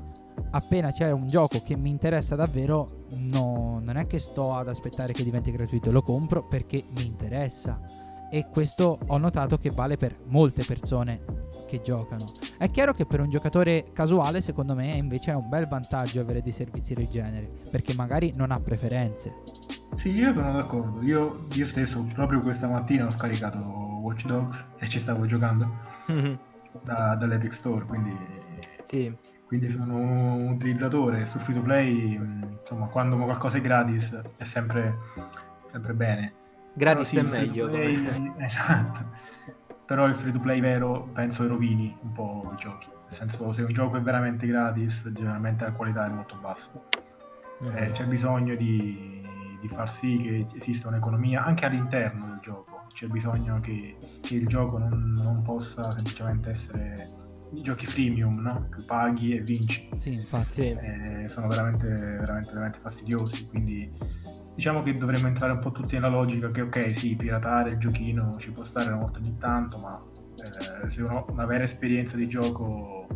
appena 0.51 0.91
c'è 0.91 1.11
un 1.11 1.27
gioco 1.27 1.61
che 1.61 1.75
mi 1.75 1.89
interessa 1.89 2.35
davvero, 2.35 3.05
no, 3.15 3.77
non 3.81 3.97
è 3.97 4.07
che 4.07 4.19
sto 4.19 4.53
ad 4.55 4.69
aspettare 4.69 5.13
che 5.13 5.23
diventi 5.23 5.51
gratuito, 5.51 5.91
lo 5.91 6.01
compro 6.01 6.45
perché 6.47 6.83
mi 6.95 7.05
interessa. 7.05 7.79
E 8.29 8.47
questo 8.51 8.99
ho 9.07 9.17
notato 9.17 9.57
che 9.57 9.69
vale 9.69 9.95
per 9.95 10.13
molte 10.25 10.63
persone 10.65 11.23
che 11.65 11.81
giocano. 11.81 12.25
È 12.57 12.69
chiaro 12.69 12.93
che 12.93 13.05
per 13.05 13.21
un 13.21 13.29
giocatore 13.29 13.91
casuale, 13.93 14.41
secondo 14.41 14.75
me, 14.75 14.93
invece 14.93 15.31
è 15.31 15.35
un 15.35 15.47
bel 15.47 15.67
vantaggio 15.67 16.19
avere 16.19 16.41
dei 16.41 16.51
servizi 16.51 16.93
del 16.93 17.07
genere, 17.07 17.49
perché 17.71 17.93
magari 17.93 18.33
non 18.35 18.51
ha 18.51 18.59
preferenze. 18.59 19.43
Sì, 19.95 20.09
io 20.09 20.33
sono 20.33 20.51
d'accordo. 20.51 21.01
Io, 21.03 21.47
io 21.53 21.67
stesso, 21.67 22.03
proprio 22.13 22.39
questa 22.39 22.67
mattina 22.67 23.05
ho 23.05 23.11
scaricato 23.11 23.59
Watch 23.59 24.25
Dogs 24.25 24.65
e 24.79 24.89
ci 24.89 24.99
stavo 24.99 25.25
giocando 25.25 25.69
mm-hmm. 26.11 26.33
da, 26.83 27.15
dall'Epic 27.15 27.53
Store, 27.53 27.85
quindi... 27.85 28.15
Sì 28.83 29.26
quindi 29.47 29.69
sono 29.69 29.95
un 29.95 30.49
utilizzatore 30.49 31.25
su 31.25 31.39
free 31.39 31.55
to 31.55 31.61
play, 31.61 32.15
insomma, 32.59 32.87
quando 32.87 33.15
qualcosa 33.15 33.57
è 33.57 33.61
gratis 33.61 34.13
è 34.35 34.43
sempre, 34.43 34.97
sempre 35.71 35.93
bene. 35.93 36.33
Gratis 36.73 37.07
sì, 37.07 37.19
è 37.19 37.21
meglio. 37.21 37.69
Play, 37.69 38.33
esatto. 38.39 39.05
Però 39.85 40.05
il 40.05 40.15
free 40.15 40.33
to 40.33 40.39
play 40.39 40.59
vero 40.59 41.09
penso 41.13 41.47
rovini 41.47 41.97
un 42.01 42.11
po' 42.11 42.51
i 42.53 42.57
giochi. 42.57 42.89
Nel 43.07 43.17
senso, 43.17 43.53
se 43.53 43.61
un 43.61 43.71
gioco 43.71 43.95
è 43.95 44.01
veramente 44.01 44.45
gratis, 44.45 45.09
generalmente 45.13 45.63
la 45.63 45.71
qualità 45.71 46.05
è 46.05 46.09
molto 46.09 46.35
bassa. 46.41 46.71
Mm-hmm. 47.63 47.77
Eh, 47.77 47.91
c'è 47.91 48.03
bisogno 48.03 48.53
di, 48.55 49.25
di, 49.61 49.67
far 49.69 49.89
sì 49.93 50.17
che 50.21 50.47
esista 50.57 50.89
un'economia 50.89 51.45
anche 51.45 51.65
all'interno 51.65 52.25
del 52.27 52.39
gioco. 52.41 52.87
C'è 52.93 53.07
bisogno 53.07 53.61
che, 53.61 53.95
che 54.21 54.35
il 54.35 54.47
gioco 54.47 54.77
non, 54.77 55.13
non 55.17 55.41
possa 55.41 55.89
semplicemente 55.91 56.49
essere 56.49 57.26
giochi 57.51 57.85
freemium, 57.85 58.39
no? 58.39 58.69
Che 58.75 58.83
paghi 58.85 59.35
e 59.35 59.41
vinci. 59.41 59.89
Sì, 59.95 60.13
infatti. 60.13 60.69
Eh, 60.69 61.27
sono 61.27 61.47
veramente, 61.47 61.87
veramente, 61.87 62.51
veramente 62.51 62.79
fastidiosi. 62.81 63.47
Quindi 63.47 63.91
diciamo 64.55 64.81
che 64.81 64.97
dovremmo 64.97 65.27
entrare 65.27 65.51
un 65.51 65.59
po' 65.59 65.71
tutti 65.71 65.93
nella 65.95 66.09
logica 66.09 66.47
che, 66.47 66.61
ok, 66.61 66.97
sì, 66.97 67.15
piratare 67.15 67.71
il 67.71 67.77
giochino 67.77 68.33
ci 68.37 68.51
può 68.51 68.63
stare 68.63 68.89
una 68.89 69.01
volta 69.01 69.19
ogni 69.19 69.37
tanto, 69.37 69.77
ma 69.77 70.03
eh, 70.43 70.89
se 70.89 71.01
uno 71.01 71.25
ha 71.25 71.31
una 71.31 71.45
vera 71.45 71.63
esperienza 71.63 72.15
di 72.15 72.27
gioco 72.27 73.07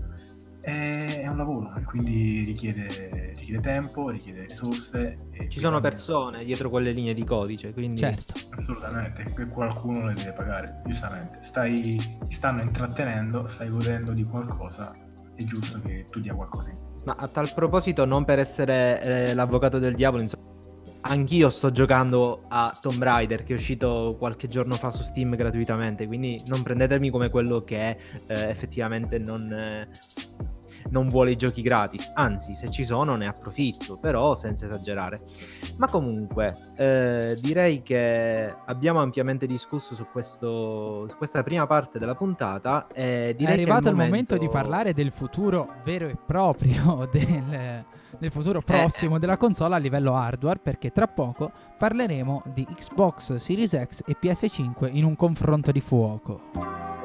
è, 0.61 1.21
è 1.23 1.27
un 1.27 1.37
lavoro 1.37 1.73
e 1.75 1.83
quindi 1.83 2.43
richiede, 2.43 3.30
richiede 3.51 3.61
tempo, 3.61 4.09
richiede 4.09 4.45
risorse. 4.47 5.15
Ci 5.49 5.59
sono 5.59 5.81
persone 5.81 6.45
dietro 6.45 6.69
quelle 6.69 6.91
linee 6.91 7.13
di 7.13 7.23
codice, 7.25 7.73
quindi... 7.73 7.97
Certo. 7.97 8.33
Assolutamente, 8.57 9.23
e 9.37 9.45
qualcuno 9.47 10.05
le 10.05 10.13
deve 10.13 10.31
pagare, 10.31 10.81
giustamente. 10.85 11.39
Stai, 11.43 11.97
ti 12.27 12.35
stanno 12.35 12.61
intrattenendo, 12.61 13.47
stai 13.49 13.69
godendo 13.69 14.13
di 14.13 14.23
qualcosa, 14.23 14.91
è 15.35 15.43
giusto 15.43 15.79
che 15.81 16.05
tu 16.09 16.21
dia 16.21 16.33
qualcosa. 16.33 16.71
Ma 17.05 17.15
a 17.17 17.27
tal 17.27 17.51
proposito, 17.53 18.05
non 18.05 18.23
per 18.23 18.39
essere 18.39 19.01
eh, 19.01 19.33
l'avvocato 19.33 19.79
del 19.79 19.95
diavolo, 19.95 20.21
insomma, 20.21 20.49
anch'io 21.01 21.49
sto 21.49 21.71
giocando 21.71 22.41
a 22.47 22.77
Tomb 22.79 23.01
Raider 23.01 23.43
che 23.43 23.53
è 23.53 23.55
uscito 23.55 24.15
qualche 24.19 24.47
giorno 24.47 24.75
fa 24.75 24.91
su 24.91 25.01
Steam 25.01 25.35
gratuitamente, 25.35 26.05
quindi 26.05 26.41
non 26.45 26.61
prendetemi 26.61 27.09
come 27.09 27.29
quello 27.29 27.63
che 27.63 27.77
è, 27.77 27.97
eh, 28.27 28.49
effettivamente 28.49 29.17
non, 29.17 29.51
eh, 29.51 29.89
non 30.89 31.07
vuole 31.07 31.31
i 31.31 31.35
giochi 31.35 31.61
gratis, 31.61 32.11
anzi 32.15 32.53
se 32.53 32.69
ci 32.69 32.83
sono 32.83 33.15
ne 33.15 33.27
approfitto, 33.27 33.97
però 33.97 34.35
senza 34.35 34.65
esagerare. 34.65 35.19
Ma 35.77 35.87
comunque 35.87 36.53
eh, 36.75 37.37
direi 37.39 37.81
che 37.81 38.53
abbiamo 38.65 39.01
ampiamente 39.01 39.45
discusso 39.45 39.95
su, 39.95 40.05
questo, 40.11 41.07
su 41.07 41.17
questa 41.17 41.43
prima 41.43 41.67
parte 41.67 41.99
della 41.99 42.15
puntata. 42.15 42.87
È 42.87 43.35
arrivato 43.37 43.89
il 43.89 43.95
momento... 43.95 44.35
momento 44.35 44.37
di 44.37 44.49
parlare 44.49 44.93
del 44.93 45.11
futuro 45.11 45.75
vero 45.83 46.07
e 46.07 46.15
proprio 46.15 47.07
del, 47.11 47.83
del 48.17 48.31
futuro 48.31 48.59
Eh, 48.59 48.63
prossimo 48.63 49.19
della 49.19 49.37
console 49.37 49.75
a 49.75 49.77
livello 49.77 50.15
hardware 50.15 50.59
perché 50.59 50.91
tra 50.91 51.07
poco 51.07 51.51
parleremo 51.77 52.43
di 52.53 52.65
Xbox 52.65 53.35
Series 53.35 53.79
X 53.83 54.01
e 54.05 54.17
PS5 54.21 54.89
in 54.91 55.03
un 55.03 55.15
confronto 55.15 55.71
di 55.71 55.81
fuoco. 55.81 57.00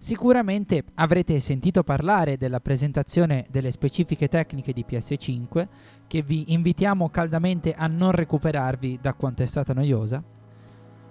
Sicuramente 0.00 0.84
avrete 0.94 1.40
sentito 1.40 1.82
parlare 1.82 2.36
della 2.36 2.60
presentazione 2.60 3.46
delle 3.50 3.72
specifiche 3.72 4.28
tecniche 4.28 4.72
di 4.72 4.84
PS5 4.88 5.66
che 6.06 6.22
vi 6.22 6.52
invitiamo 6.52 7.10
caldamente 7.10 7.74
a 7.74 7.88
non 7.88 8.12
recuperarvi 8.12 9.00
da 9.02 9.14
quanto 9.14 9.42
è 9.42 9.46
stata 9.46 9.72
noiosa 9.72 10.22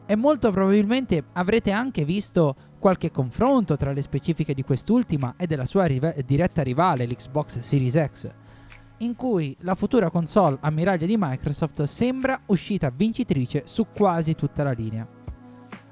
e 0.09 0.15
molto 0.15 0.51
probabilmente 0.51 1.25
avrete 1.33 1.71
anche 1.71 2.05
visto 2.05 2.55
qualche 2.79 3.11
confronto 3.11 3.75
tra 3.75 3.91
le 3.91 4.01
specifiche 4.01 4.53
di 4.53 4.63
quest'ultima 4.63 5.33
e 5.35 5.47
della 5.47 5.65
sua 5.65 5.83
riva- 5.83 6.13
diretta 6.25 6.63
rivale, 6.63 7.05
l'Xbox 7.05 7.59
Series 7.59 8.05
X, 8.05 8.29
in 8.99 9.15
cui 9.15 9.53
la 9.61 9.75
futura 9.75 10.09
console 10.09 10.59
ammiraglia 10.61 11.05
di 11.05 11.17
Microsoft 11.19 11.83
sembra 11.83 12.39
uscita 12.45 12.89
vincitrice 12.89 13.63
su 13.65 13.87
quasi 13.93 14.33
tutta 14.33 14.63
la 14.63 14.71
linea. 14.71 15.16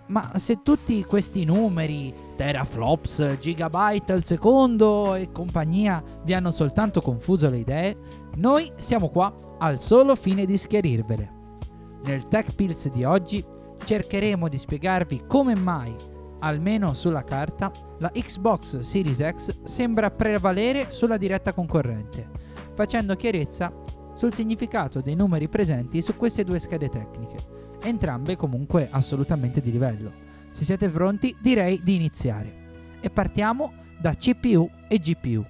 Ma 0.08 0.32
se 0.36 0.62
tutti 0.62 1.04
questi 1.04 1.46
numeri, 1.46 2.13
teraflops, 2.36 3.38
gigabyte 3.39 4.13
al 4.13 4.24
secondo 4.24 5.15
e 5.15 5.32
compagnia 5.32 6.04
vi 6.24 6.34
hanno 6.34 6.52
soltanto 6.52 7.02
confuso 7.02 7.50
le 7.50 7.58
idee, 7.58 7.98
noi 8.36 8.72
siamo 8.76 9.10
qua 9.10 9.34
al 9.58 9.80
solo 9.80 10.15
fine 10.15 10.46
di 10.46 10.58
schiarirvele. 10.58 11.34
Nel 12.04 12.28
Tech 12.28 12.54
Pills 12.54 12.89
di 12.91 13.04
oggi 13.04 13.44
cercheremo 13.84 14.48
di 14.48 14.60
spiegarvi 14.60 15.24
come 15.28 15.56
mai, 15.56 15.96
almeno 16.39 16.94
sulla 16.94 17.24
carta, 17.24 17.72
la 17.98 18.12
Xbox 18.13 18.82
Series 18.82 19.28
X 19.28 19.63
sembra 19.63 20.12
prevalere 20.12 20.91
sulla 20.91 21.18
diretta 21.18 21.52
concorrente, 21.52 22.30
facendo 22.76 23.15
chiarezza 23.15 23.74
sul 24.13 24.36
significato 24.36 25.02
dei 25.02 25.15
numeri 25.15 25.50
presenti 25.50 26.04
su 26.04 26.15
queste 26.15 26.44
due 26.44 26.60
schede 26.60 26.89
tecniche, 26.89 27.38
entrambe 27.86 28.36
comunque 28.36 28.88
assolutamente 28.91 29.62
di 29.62 29.71
livello. 29.71 30.12
Se 30.50 30.63
siete 30.63 30.89
pronti, 30.89 31.36
direi 31.39 31.82
di 31.84 31.95
iniziare. 31.95 32.63
E 33.00 33.10
partiamo 33.10 33.74
da 34.00 34.13
CPU 34.13 34.69
e 34.88 34.98
GPU. 34.98 35.45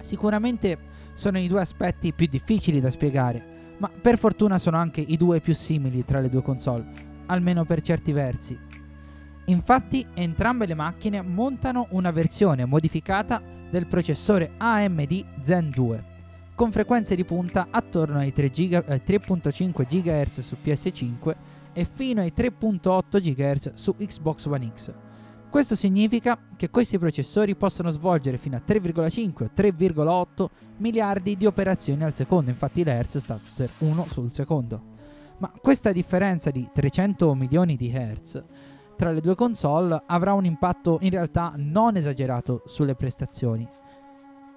Sicuramente 0.00 0.78
sono 1.14 1.38
i 1.38 1.46
due 1.46 1.60
aspetti 1.60 2.12
più 2.12 2.26
difficili 2.26 2.80
da 2.80 2.90
spiegare, 2.90 3.76
ma 3.78 3.88
per 3.88 4.18
fortuna 4.18 4.58
sono 4.58 4.76
anche 4.76 5.00
i 5.00 5.16
due 5.16 5.40
più 5.40 5.54
simili 5.54 6.04
tra 6.04 6.20
le 6.20 6.28
due 6.28 6.42
console, 6.42 6.84
almeno 7.26 7.64
per 7.64 7.82
certi 7.82 8.12
versi. 8.12 8.58
Infatti 9.46 10.06
entrambe 10.14 10.66
le 10.66 10.74
macchine 10.74 11.20
montano 11.20 11.86
una 11.90 12.10
versione 12.10 12.64
modificata 12.64 13.42
del 13.70 13.86
processore 13.86 14.52
AMD 14.56 15.24
Zen 15.40 15.70
2, 15.70 16.04
con 16.54 16.70
frequenze 16.72 17.14
di 17.14 17.24
punta 17.24 17.68
attorno 17.70 18.18
ai 18.18 18.32
3 18.32 18.50
giga- 18.50 18.84
eh, 18.84 19.02
3.5 19.02 19.86
GHz 19.86 20.40
su 20.40 20.56
PS5 20.62 21.34
e 21.72 21.84
fino 21.84 22.20
ai 22.20 22.32
3.8 22.34 23.20
GHz 23.20 23.72
su 23.74 23.94
Xbox 23.96 24.44
One 24.46 24.72
X. 24.74 24.92
Questo 25.48 25.76
significa 25.76 26.38
che 26.56 26.70
questi 26.70 26.98
processori 26.98 27.54
possono 27.56 27.90
svolgere 27.90 28.38
fino 28.38 28.56
a 28.56 28.62
3,5 28.66 29.44
o 29.44 29.50
3,8 29.54 30.46
miliardi 30.78 31.36
di 31.36 31.44
operazioni 31.44 32.04
al 32.04 32.14
secondo, 32.14 32.50
infatti 32.50 32.82
l'Hertz 32.82 33.18
sta 33.18 33.38
per 33.56 33.70
1 33.78 34.06
sul 34.08 34.32
secondo. 34.32 34.90
Ma 35.38 35.52
questa 35.60 35.92
differenza 35.92 36.50
di 36.50 36.68
300 36.72 37.34
milioni 37.34 37.76
di 37.76 37.90
Hertz 37.90 38.42
tra 38.96 39.10
le 39.10 39.20
due 39.20 39.34
console 39.34 40.00
avrà 40.06 40.32
un 40.32 40.44
impatto 40.44 40.98
in 41.02 41.10
realtà 41.10 41.52
non 41.56 41.96
esagerato 41.96 42.62
sulle 42.66 42.94
prestazioni. 42.94 43.68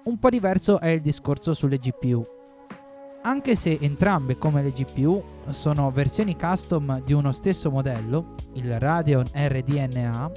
Un 0.06 0.20
po' 0.20 0.28
diverso 0.28 0.78
è 0.78 0.86
il 0.86 1.00
discorso 1.00 1.52
sulle 1.52 1.78
GPU. 1.78 2.24
Anche 3.22 3.56
se 3.56 3.76
entrambe 3.80 4.38
come 4.38 4.62
le 4.62 4.70
GPU 4.70 5.20
sono 5.48 5.90
versioni 5.90 6.36
custom 6.36 7.02
di 7.02 7.12
uno 7.12 7.32
stesso 7.32 7.72
modello, 7.72 8.36
il 8.52 8.78
Radeon 8.78 9.26
RDNA, 9.34 10.30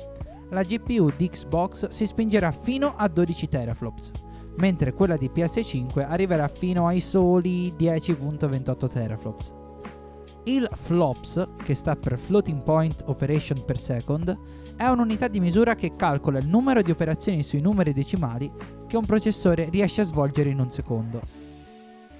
la 0.49 0.63
GPU 0.63 1.11
di 1.15 1.29
Xbox 1.29 1.89
si 1.89 2.07
spingerà 2.07 2.49
fino 2.49 2.95
a 2.97 3.07
12 3.07 3.47
teraflops, 3.47 4.11
mentre 4.57 4.91
quella 4.93 5.17
di 5.17 5.29
PS5 5.31 6.03
arriverà 6.03 6.47
fino 6.47 6.87
ai 6.87 6.99
soli 6.99 7.71
10.28 7.77 8.87
teraflops. 8.87 9.53
Il 10.45 10.67
FLOPS, 10.71 11.47
che 11.63 11.75
sta 11.75 11.95
per 11.95 12.17
Floating 12.17 12.63
Point 12.63 13.03
Operation 13.05 13.63
per 13.63 13.77
Second, 13.77 14.35
è 14.79 14.87
un'unità 14.87 15.27
di 15.27 15.41
misura 15.41 15.75
che 15.75 15.97
calcola 15.97 16.39
il 16.39 16.47
numero 16.47 16.81
di 16.81 16.89
operazioni 16.89 17.43
sui 17.43 17.59
numeri 17.59 17.91
decimali 17.91 18.49
che 18.87 18.95
un 18.95 19.05
processore 19.05 19.67
riesce 19.69 19.99
a 19.99 20.05
svolgere 20.05 20.51
in 20.51 20.59
un 20.61 20.71
secondo. 20.71 21.19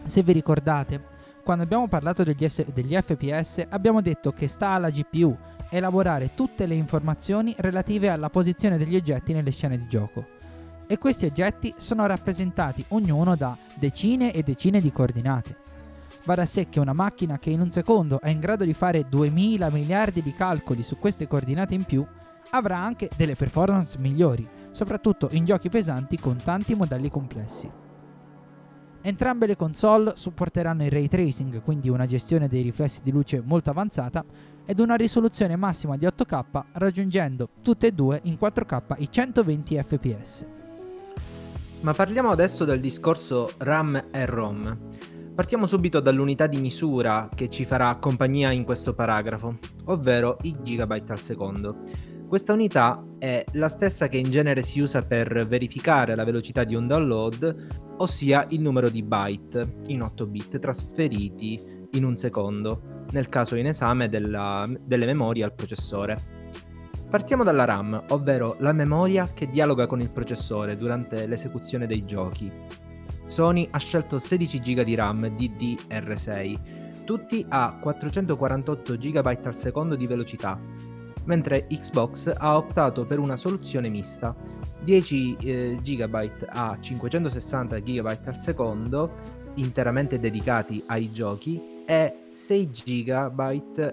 Se 0.04 0.22
vi 0.24 0.34
ricordate, 0.34 1.02
quando 1.42 1.64
abbiamo 1.64 1.88
parlato 1.88 2.26
degli, 2.26 2.46
S- 2.50 2.66
degli 2.66 2.94
FPS 2.94 3.66
abbiamo 3.70 4.02
detto 4.02 4.34
che 4.34 4.50
sta 4.50 4.72
alla 4.72 4.90
GPU 4.90 5.34
elaborare 5.70 6.32
tutte 6.36 6.66
le 6.66 6.76
informazioni 6.76 7.56
relative 7.60 8.10
alla 8.10 8.30
posizione 8.30 8.78
degli 8.78 8.98
oggetti 8.98 9.32
nelle 9.32 9.52
scene 9.52 9.78
di 9.78 9.88
gioco. 9.88 10.26
E 10.86 10.98
questi 10.98 11.28
oggetti 11.28 11.74
sono 11.78 12.06
rappresentati 12.08 12.84
ognuno 12.90 13.38
da 13.38 13.56
decine 13.76 14.34
e 14.34 14.44
decine 14.44 14.82
di 14.82 14.92
coordinate. 14.92 15.56
Va 16.26 16.36
da 16.36 16.46
sé 16.46 16.68
che 16.68 16.82
una 16.82 16.92
macchina 16.92 17.40
che 17.40 17.52
in 17.52 17.62
un 17.62 17.72
secondo 17.72 18.20
è 18.20 18.28
in 18.28 18.42
grado 18.42 18.66
di 18.66 18.74
fare 18.74 19.08
2000 19.08 19.70
miliardi 19.70 20.22
di 20.22 20.34
calcoli 20.34 20.84
su 20.84 20.98
queste 21.00 21.26
coordinate 21.26 21.74
in 21.74 21.86
più 21.86 22.06
avrà 22.52 22.78
anche 22.78 23.10
delle 23.16 23.36
performance 23.36 23.98
migliori, 23.98 24.48
soprattutto 24.72 25.30
in 25.32 25.46
giochi 25.46 25.70
pesanti 25.70 26.18
con 26.18 26.38
tanti 26.38 26.76
modelli 26.76 27.10
complessi. 27.10 27.70
Entrambe 29.02 29.48
le 29.48 29.56
console 29.56 30.14
supporteranno 30.16 30.84
il 30.84 30.92
ray 30.92 31.08
tracing, 31.08 31.62
quindi 31.64 31.90
una 31.90 32.06
gestione 32.06 32.50
dei 32.50 32.64
riflessi 32.64 33.02
di 33.02 33.12
luce 33.12 33.42
molto 33.42 33.70
avanzata, 33.70 34.24
ed 34.66 34.80
una 34.80 34.96
risoluzione 34.96 35.56
massima 35.56 35.98
di 35.98 36.06
8K 36.06 36.64
raggiungendo 36.74 37.50
tutte 37.64 37.88
e 37.88 37.92
due 37.92 38.20
in 38.24 38.38
4K 38.40 38.96
i 38.98 39.08
120 39.10 39.82
fps. 39.82 40.46
Ma 41.82 41.94
parliamo 41.94 42.30
adesso 42.30 42.66
del 42.66 42.82
discorso 42.82 43.52
RAM 43.58 44.10
e 44.12 44.26
ROM. 44.26 44.78
Partiamo 45.34 45.66
subito 45.66 46.02
dall'unità 46.02 46.46
di 46.46 46.58
misura 46.58 47.30
che 47.34 47.50
ci 47.50 47.64
farà 47.64 47.96
compagnia 47.96 48.52
in 48.52 48.66
questo 48.66 48.94
paragrafo, 48.94 49.58
ovvero 49.86 50.38
i 50.42 50.58
gigabyte 50.62 51.14
al 51.14 51.22
secondo. 51.22 51.78
Questa 52.30 52.54
unità 52.54 53.04
è 53.18 53.44
la 53.54 53.70
stessa 53.70 54.08
che 54.08 54.18
in 54.18 54.30
genere 54.30 54.62
si 54.62 54.80
usa 54.80 55.02
per 55.02 55.48
verificare 55.48 56.14
la 56.14 56.24
velocità 56.24 56.64
di 56.64 56.76
un 56.76 56.86
download, 56.86 57.96
ossia 57.98 58.46
il 58.50 58.62
numero 58.62 58.90
di 58.90 59.02
byte 59.02 59.78
in 59.88 60.04
8 60.04 60.28
bit 60.28 60.60
trasferiti 60.60 61.60
in 61.94 62.06
un 62.06 62.16
secondo, 62.16 63.06
nel 63.14 63.30
caso 63.30 63.56
in 63.56 63.66
esame 63.66 64.10
della- 64.10 64.70
delle 64.80 65.08
memorie 65.08 65.44
al 65.44 65.56
processore. 65.56 66.22
Partiamo 67.10 67.44
dalla 67.44 67.66
RAM, 67.66 68.04
ovvero 68.10 68.58
la 68.60 68.74
memoria 68.74 69.28
che 69.34 69.48
dialoga 69.48 69.88
con 69.88 70.00
il 70.00 70.12
processore 70.12 70.76
durante 70.76 71.26
l'esecuzione 71.26 71.88
dei 71.88 72.06
giochi. 72.06 72.52
Sony 73.26 73.68
ha 73.72 73.80
scelto 73.80 74.20
16 74.20 74.60
GB 74.60 74.82
di 74.84 74.94
RAM 74.94 75.26
DDR6, 75.26 77.06
tutti 77.06 77.44
a 77.50 77.76
448 77.82 78.98
GB 78.98 79.40
al 79.46 79.56
secondo 79.56 79.96
di 79.96 80.06
velocità, 80.06 80.62
mentre 81.30 81.68
Xbox 81.68 82.34
ha 82.36 82.58
optato 82.58 83.06
per 83.06 83.20
una 83.20 83.36
soluzione 83.36 83.88
mista, 83.88 84.36
10 84.84 85.38
eh, 85.40 85.78
GB 85.80 86.32
a 86.48 86.76
560 86.80 87.80
GB 87.80 88.18
al 88.26 88.36
secondo, 88.36 89.12
interamente 89.56 90.20
dedicati 90.20 90.84
ai 90.88 91.12
giochi, 91.12 91.84
e 91.86 92.30
6 92.34 92.70
GB 92.70 93.40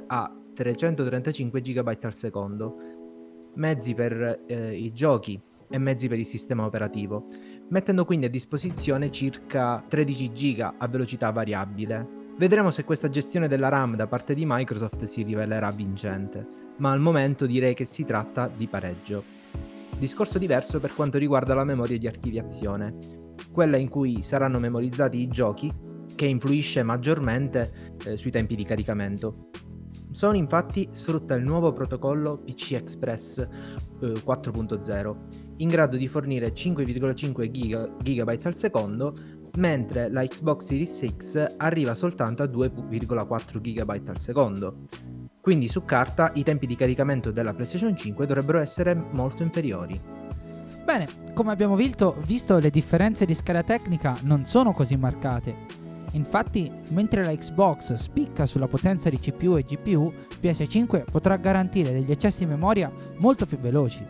a 0.07 0.35
335 0.55 1.61
GB 1.61 1.99
al 2.01 2.15
secondo, 2.15 2.77
mezzi 3.55 3.93
per 3.93 4.45
eh, 4.47 4.75
i 4.75 4.91
giochi 4.95 5.39
e 5.69 5.77
mezzi 5.77 6.09
per 6.09 6.19
il 6.19 6.27
sistema 6.27 6.65
operativo, 6.65 7.27
mettendo 7.69 8.07
quindi 8.07 8.25
a 8.27 8.31
disposizione 8.31 9.11
circa 9.11 9.85
13 9.87 10.33
GB 10.33 10.75
a 10.79 10.89
velocità 10.89 11.31
variabile. 11.31 12.25
Vedremo 12.39 12.71
se 12.71 12.85
questa 12.85 13.11
gestione 13.11 13.47
della 13.47 13.69
RAM 13.69 13.95
da 13.95 14.07
parte 14.07 14.33
di 14.33 14.45
Microsoft 14.47 15.05
si 15.05 15.23
rivelerà 15.23 15.71
vincente, 15.71 16.65
ma 16.79 16.93
al 16.93 17.01
momento 17.01 17.47
direi 17.47 17.75
che 17.75 17.85
si 17.85 18.05
tratta 18.05 18.49
di 18.55 18.67
pareggio. 18.67 19.23
Discorso 19.99 20.39
diverso 20.39 20.79
per 20.81 20.95
quanto 20.95 21.19
riguarda 21.19 21.55
la 21.55 21.65
memoria 21.65 21.99
di 21.99 22.07
archiviazione, 22.07 22.95
quella 23.51 23.77
in 23.77 23.89
cui 23.89 24.23
saranno 24.23 24.59
memorizzati 24.59 25.19
i 25.19 25.29
giochi, 25.29 25.73
che 26.15 26.27
influisce 26.27 26.83
maggiormente 26.83 27.95
eh, 28.05 28.17
sui 28.17 28.31
tempi 28.31 28.57
di 28.57 28.65
caricamento. 28.65 29.51
Sony 30.13 30.39
infatti 30.39 30.89
sfrutta 30.93 31.35
il 31.35 31.45
nuovo 31.45 31.73
protocollo 31.73 32.39
PC 32.39 32.73
Express 32.73 33.39
eh, 33.39 33.49
4.0 34.01 35.17
in 35.59 35.69
grado 35.69 35.97
di 35.97 36.09
fornire 36.09 36.53
5,5 36.53 38.03
GB 38.03 38.41
al 38.45 38.55
secondo, 38.55 39.15
mentre 39.57 40.11
la 40.11 40.27
Xbox 40.27 40.65
Series 40.65 41.17
X 41.17 41.55
arriva 41.57 41.95
soltanto 41.95 42.43
a 42.43 42.47
2,4 42.47 43.61
GB 43.61 44.09
al 44.09 44.19
secondo. 44.19 44.85
Quindi 45.47 45.69
su 45.69 45.85
carta 45.85 46.33
i 46.35 46.43
tempi 46.43 46.67
di 46.67 46.75
caricamento 46.75 47.31
della 47.31 47.55
PlayStation 47.55 47.97
5 47.97 48.27
dovrebbero 48.27 48.59
essere 48.59 48.95
molto 48.95 49.45
inferiori. 49.45 49.97
Bene, 50.85 51.07
come 51.35 51.53
abbiamo 51.53 51.77
visto, 51.77 52.17
visto 52.27 52.59
le 52.59 52.69
differenze 52.69 53.25
di 53.25 53.33
scala 53.33 53.63
tecnica 53.63 54.19
non 54.23 54.45
sono 54.45 54.73
così 54.73 54.97
marcate. 54.97 55.55
Infatti, 56.15 56.69
mentre 56.91 57.23
la 57.23 57.33
Xbox 57.33 57.93
spicca 57.93 58.45
sulla 58.45 58.67
potenza 58.67 59.09
di 59.09 59.21
CPU 59.21 59.57
e 59.57 59.63
GPU, 59.63 60.13
PS5 60.43 61.05
potrà 61.09 61.37
garantire 61.37 61.93
degli 61.93 62.11
accessi 62.11 62.43
in 62.43 62.49
memoria 62.49 62.91
molto 63.19 63.47
più 63.47 63.59
veloci. 63.59 64.05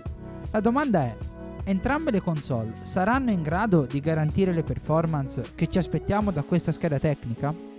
La 0.52 0.60
domanda 0.60 1.02
è, 1.02 1.16
entrambe 1.64 2.12
le 2.12 2.22
console 2.22 2.76
saranno 2.80 3.30
in 3.30 3.42
grado 3.42 3.84
di 3.84 4.00
garantire 4.00 4.54
le 4.54 4.62
performance 4.62 5.42
che 5.54 5.66
ci 5.66 5.76
aspettiamo 5.76 6.30
da 6.30 6.40
questa 6.40 6.72
scheda 6.72 6.98
tecnica? 6.98 7.75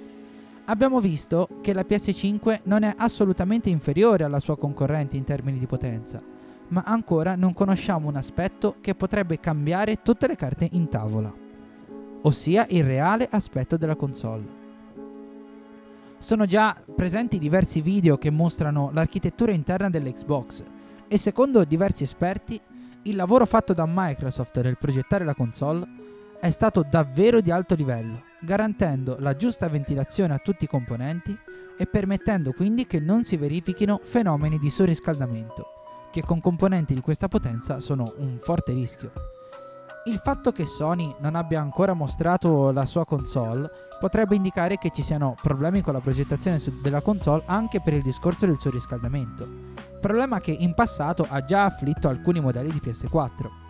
Abbiamo 0.70 1.00
visto 1.00 1.50
che 1.62 1.74
la 1.74 1.86
PS5 1.88 2.62
non 2.64 2.84
è 2.84 2.94
assolutamente 2.98 3.70
inferiore 3.70 4.24
alla 4.24 4.40
sua 4.40 4.58
concorrente 4.58 5.18
in 5.18 5.24
termini 5.24 5.60
di 5.60 5.66
potenza, 5.66 6.22
ma 6.70 6.84
ancora 6.86 7.36
non 7.36 7.54
conosciamo 7.54 8.08
un 8.08 8.16
aspetto 8.16 8.76
che 8.82 8.96
potrebbe 8.96 9.40
cambiare 9.40 10.02
tutte 10.02 10.28
le 10.28 10.36
carte 10.36 10.68
in 10.72 10.90
tavola 10.90 11.46
ossia 12.28 12.66
il 12.70 12.84
reale 12.84 13.28
aspetto 13.30 13.78
della 13.78 13.96
console. 13.96 14.56
Sono 16.20 16.46
già 16.46 16.76
presenti 16.96 17.38
diversi 17.38 17.82
video 17.82 18.18
che 18.18 18.30
mostrano 18.30 18.90
l'architettura 18.92 19.52
interna 19.52 19.90
dell'Xbox 19.90 20.64
e 21.08 21.18
secondo 21.18 21.64
diversi 21.64 22.04
esperti 22.04 22.60
il 23.04 23.16
lavoro 23.16 23.46
fatto 23.46 23.74
da 23.74 23.86
Microsoft 23.88 24.60
nel 24.62 24.78
progettare 24.78 25.24
la 25.24 25.36
console 25.36 25.88
è 26.40 26.50
stato 26.52 26.86
davvero 26.88 27.42
di 27.42 27.52
alto 27.52 27.76
livello, 27.76 28.24
garantendo 28.42 29.18
la 29.20 29.36
giusta 29.36 29.68
ventilazione 29.68 30.34
a 30.34 30.40
tutti 30.40 30.66
i 30.66 30.68
componenti 30.68 31.38
e 31.78 31.86
permettendo 31.86 32.54
quindi 32.54 32.86
che 32.86 33.00
non 33.00 33.24
si 33.24 33.38
verifichino 33.38 34.00
fenomeni 34.04 34.58
di 34.60 34.70
surriscaldamento, 34.70 35.66
che 36.12 36.22
con 36.22 36.40
componenti 36.40 36.94
di 36.94 37.02
questa 37.02 37.28
potenza 37.28 37.80
sono 37.80 38.14
un 38.18 38.38
forte 38.40 38.74
rischio. 38.74 39.12
Il 40.06 40.20
fatto 40.24 40.54
che 40.54 40.66
Sony 40.66 41.14
non 41.20 41.36
abbia 41.36 41.60
ancora 41.60 41.94
mostrato 41.94 42.72
la 42.72 42.86
sua 42.86 43.04
console 43.04 43.70
potrebbe 44.00 44.36
indicare 44.36 44.78
che 44.78 44.90
ci 44.90 45.02
siano 45.02 45.36
problemi 45.42 45.82
con 45.82 45.94
la 45.94 46.00
progettazione 46.00 46.62
della 46.82 47.02
console 47.02 47.44
anche 47.46 47.82
per 47.82 47.94
il 47.94 48.04
discorso 48.04 48.46
del 48.46 48.58
suo 48.58 48.72
riscaldamento, 48.72 49.46
problema 50.00 50.40
che 50.40 50.52
in 50.52 50.74
passato 50.74 51.26
ha 51.28 51.44
già 51.44 51.66
afflitto 51.66 52.08
alcuni 52.08 52.40
modelli 52.40 52.72
di 52.72 52.82
PS4. 52.82 53.67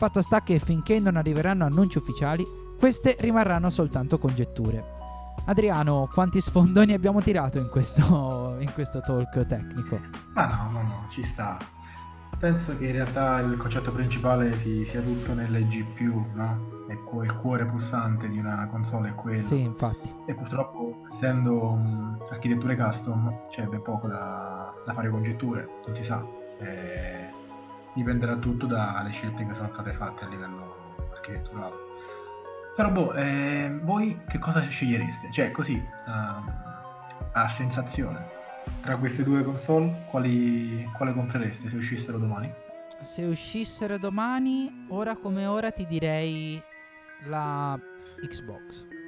Fatto 0.00 0.22
sta 0.22 0.40
che 0.40 0.58
finché 0.58 0.98
non 0.98 1.16
arriveranno 1.16 1.66
annunci 1.66 1.98
ufficiali, 1.98 2.42
queste 2.78 3.16
rimarranno 3.18 3.68
soltanto 3.68 4.16
congetture. 4.16 4.82
Adriano, 5.44 6.08
quanti 6.10 6.40
sfondoni 6.40 6.94
abbiamo 6.94 7.20
tirato 7.20 7.58
in 7.58 7.68
questo, 7.68 8.56
in 8.64 8.72
questo 8.72 9.02
talk 9.02 9.44
tecnico? 9.44 10.00
Ah 10.32 10.46
no, 10.46 10.70
no, 10.70 10.82
no, 10.82 11.06
ci 11.10 11.22
sta 11.22 11.58
penso 12.38 12.76
che 12.78 12.86
in 12.86 12.92
realtà 12.92 13.40
il 13.40 13.58
concetto 13.58 13.92
principale 13.92 14.50
sia 14.54 15.02
tutto 15.02 15.34
nelle 15.34 15.66
GPU, 15.66 16.24
no? 16.32 16.78
E 16.88 16.94
il 16.94 17.36
cuore 17.36 17.66
pulsante 17.66 18.28
di 18.28 18.38
una 18.38 18.66
console 18.70 19.10
è 19.10 19.14
quello. 19.14 19.42
Sì, 19.42 19.60
infatti. 19.60 20.10
E 20.24 20.34
purtroppo, 20.34 21.06
essendo 21.14 21.78
architetture 22.30 22.76
custom, 22.76 23.48
c'è 23.50 23.64
ben 23.66 23.82
poco 23.82 24.08
da, 24.08 24.72
da 24.86 24.94
fare 24.94 25.10
congetture, 25.10 25.68
non 25.84 25.94
si 25.94 26.02
sa. 26.02 26.24
E 26.58 27.29
dipenderà 27.94 28.36
tutto 28.36 28.66
dalle 28.66 29.10
scelte 29.10 29.46
che 29.46 29.54
sono 29.54 29.70
state 29.72 29.92
fatte 29.92 30.24
a 30.24 30.28
livello 30.28 30.94
architetturale. 31.12 31.74
Però, 32.76 32.90
boh, 32.90 33.12
eh, 33.14 33.78
voi 33.82 34.20
che 34.28 34.38
cosa 34.38 34.60
scegliereste? 34.60 35.30
Cioè, 35.30 35.50
così, 35.50 35.74
uh, 35.74 36.10
a 37.32 37.48
sensazione 37.56 38.38
tra 38.82 38.96
queste 38.96 39.22
due 39.22 39.42
console, 39.42 40.04
quali, 40.10 40.88
quale 40.96 41.12
comprereste 41.12 41.68
se 41.68 41.76
uscissero 41.76 42.18
domani? 42.18 42.52
Se 43.02 43.24
uscissero 43.24 43.98
domani, 43.98 44.86
ora 44.88 45.16
come 45.16 45.46
ora 45.46 45.70
ti 45.70 45.86
direi 45.86 46.62
la 47.24 47.78
Xbox. 48.20 48.99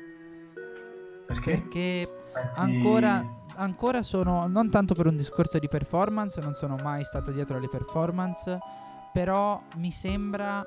Perché? 1.27 1.59
Perché 1.59 2.25
ancora, 2.55 3.25
ancora 3.57 4.03
sono, 4.03 4.47
non 4.47 4.71
tanto 4.71 4.95
per 4.95 5.07
un 5.07 5.17
discorso 5.17 5.59
di 5.59 5.69
performance, 5.69 6.41
non 6.41 6.55
sono 6.55 6.77
mai 6.83 7.05
stato 7.05 7.31
dietro 7.31 7.57
alle 7.57 7.69
performance, 7.69 8.59
però 9.13 9.61
mi 9.77 9.91
sembra 9.91 10.65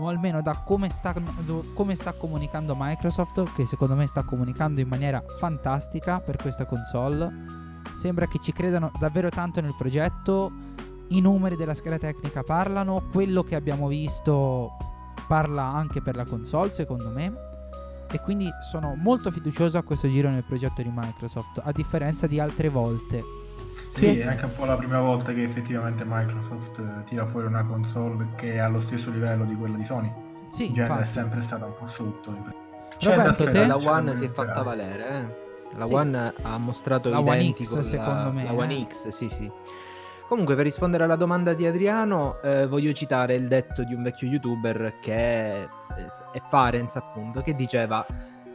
o 0.00 0.06
almeno 0.06 0.40
da 0.42 0.62
come 0.64 0.88
sta, 0.90 1.12
come 1.74 1.96
sta, 1.96 2.12
comunicando 2.12 2.76
Microsoft, 2.78 3.52
che 3.54 3.66
secondo 3.66 3.96
me 3.96 4.06
sta 4.06 4.22
comunicando 4.22 4.80
in 4.80 4.86
maniera 4.86 5.22
fantastica 5.38 6.20
per 6.20 6.36
questa 6.36 6.66
console, 6.66 7.66
Sembra 7.98 8.28
che 8.28 8.38
ci 8.38 8.52
credano 8.52 8.92
davvero 8.96 9.28
tanto 9.28 9.60
nel 9.60 9.74
progetto. 9.76 10.52
I 11.08 11.20
numeri 11.20 11.56
della 11.56 11.74
scheda 11.74 11.98
tecnica 11.98 12.44
parlano, 12.44 13.08
quello 13.10 13.42
che 13.42 13.56
abbiamo 13.56 13.88
visto 13.88 14.76
parla 15.26 15.64
anche 15.64 16.00
per 16.00 16.14
la 16.14 16.24
console, 16.24 16.72
secondo 16.72 17.10
me. 17.10 17.47
E 18.10 18.20
quindi 18.20 18.48
sono 18.60 18.94
molto 18.96 19.30
fiducioso 19.30 19.76
a 19.76 19.82
questo 19.82 20.08
giro 20.08 20.30
nel 20.30 20.44
progetto 20.44 20.82
di 20.82 20.90
Microsoft, 20.92 21.60
a 21.62 21.72
differenza 21.72 22.26
di 22.26 22.40
altre 22.40 22.68
volte. 22.68 23.22
Sì, 23.94 24.18
è 24.18 24.26
anche 24.26 24.44
un 24.44 24.54
po' 24.54 24.64
la 24.64 24.76
prima 24.76 25.00
volta 25.00 25.32
che 25.32 25.42
effettivamente 25.42 26.04
Microsoft 26.06 26.78
eh, 26.78 27.04
tira 27.08 27.26
fuori 27.26 27.46
una 27.46 27.64
console 27.64 28.28
che 28.36 28.54
è 28.54 28.58
allo 28.58 28.82
stesso 28.86 29.10
livello 29.10 29.44
di 29.44 29.54
quella 29.56 29.76
di 29.76 29.84
Sony. 29.84 30.10
Sì, 30.48 30.72
genere 30.72 31.02
è 31.02 31.06
sempre 31.06 31.42
stata 31.42 31.66
un 31.66 31.74
po' 31.76 31.86
sotto. 31.86 32.32
C'è 32.98 33.14
Roberto, 33.14 33.44
da 33.44 33.50
se... 33.50 33.66
la 33.66 33.76
One 33.76 34.14
si 34.14 34.24
è 34.24 34.28
fatta 34.28 34.62
valere, 34.62 35.08
eh. 35.08 35.76
La 35.76 35.86
sì. 35.86 35.92
One 35.92 36.34
ha 36.40 36.58
mostrato 36.58 37.10
la 37.10 37.18
identico 37.18 37.74
One 37.74 37.82
X, 37.82 37.88
secondo 37.88 38.32
me. 38.32 38.44
La 38.44 38.52
One 38.52 38.78
eh. 38.78 38.86
X, 38.86 39.08
sì, 39.08 39.28
sì. 39.28 39.50
Comunque, 40.28 40.56
per 40.56 40.64
rispondere 40.64 41.04
alla 41.04 41.16
domanda 41.16 41.54
di 41.54 41.66
Adriano, 41.66 42.38
eh, 42.42 42.66
voglio 42.66 42.92
citare 42.92 43.34
il 43.34 43.48
detto 43.48 43.82
di 43.82 43.94
un 43.94 44.02
vecchio 44.02 44.28
youtuber 44.28 44.98
che 45.00 45.14
è, 45.14 45.68
è 46.32 46.42
Farenz, 46.50 46.96
appunto, 46.96 47.40
che 47.40 47.54
diceva: 47.54 48.06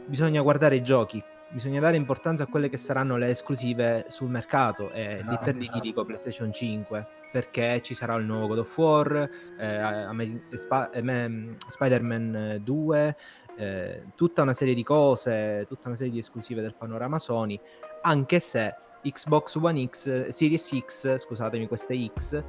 Bisogna 0.06 0.40
guardare 0.40 0.76
i 0.76 0.82
giochi, 0.84 1.20
bisogna 1.50 1.80
dare 1.80 1.96
importanza 1.96 2.44
a 2.44 2.46
quelle 2.46 2.68
che 2.68 2.76
saranno 2.76 3.16
le 3.16 3.30
esclusive 3.30 4.04
sul 4.06 4.30
mercato. 4.30 4.92
E 4.92 5.24
lì 5.26 5.36
per 5.42 5.56
lì 5.56 5.68
ti 5.68 5.80
dico 5.80 6.04
PlayStation 6.04 6.52
5, 6.52 7.06
perché 7.32 7.82
ci 7.82 7.94
sarà 7.94 8.14
il 8.14 8.24
nuovo 8.24 8.46
God 8.46 8.58
of 8.58 8.78
War, 8.78 9.28
eh, 9.58 9.76
Amazing, 9.76 10.54
Sp- 10.54 10.90
eh, 10.92 11.56
Spider-Man 11.66 12.60
2, 12.62 13.16
eh, 13.56 14.04
tutta 14.14 14.42
una 14.42 14.52
serie 14.52 14.74
di 14.74 14.84
cose, 14.84 15.64
tutta 15.66 15.88
una 15.88 15.96
serie 15.96 16.12
di 16.12 16.18
esclusive 16.20 16.60
del 16.60 16.76
panorama 16.76 17.18
Sony, 17.18 17.58
anche 18.02 18.38
se 18.38 18.76
Xbox 19.04 19.54
One 19.56 19.86
X, 19.88 20.28
Series 20.28 20.78
X, 20.84 21.18
scusatemi, 21.18 21.66
questa 21.68 21.94
X, 21.94 22.42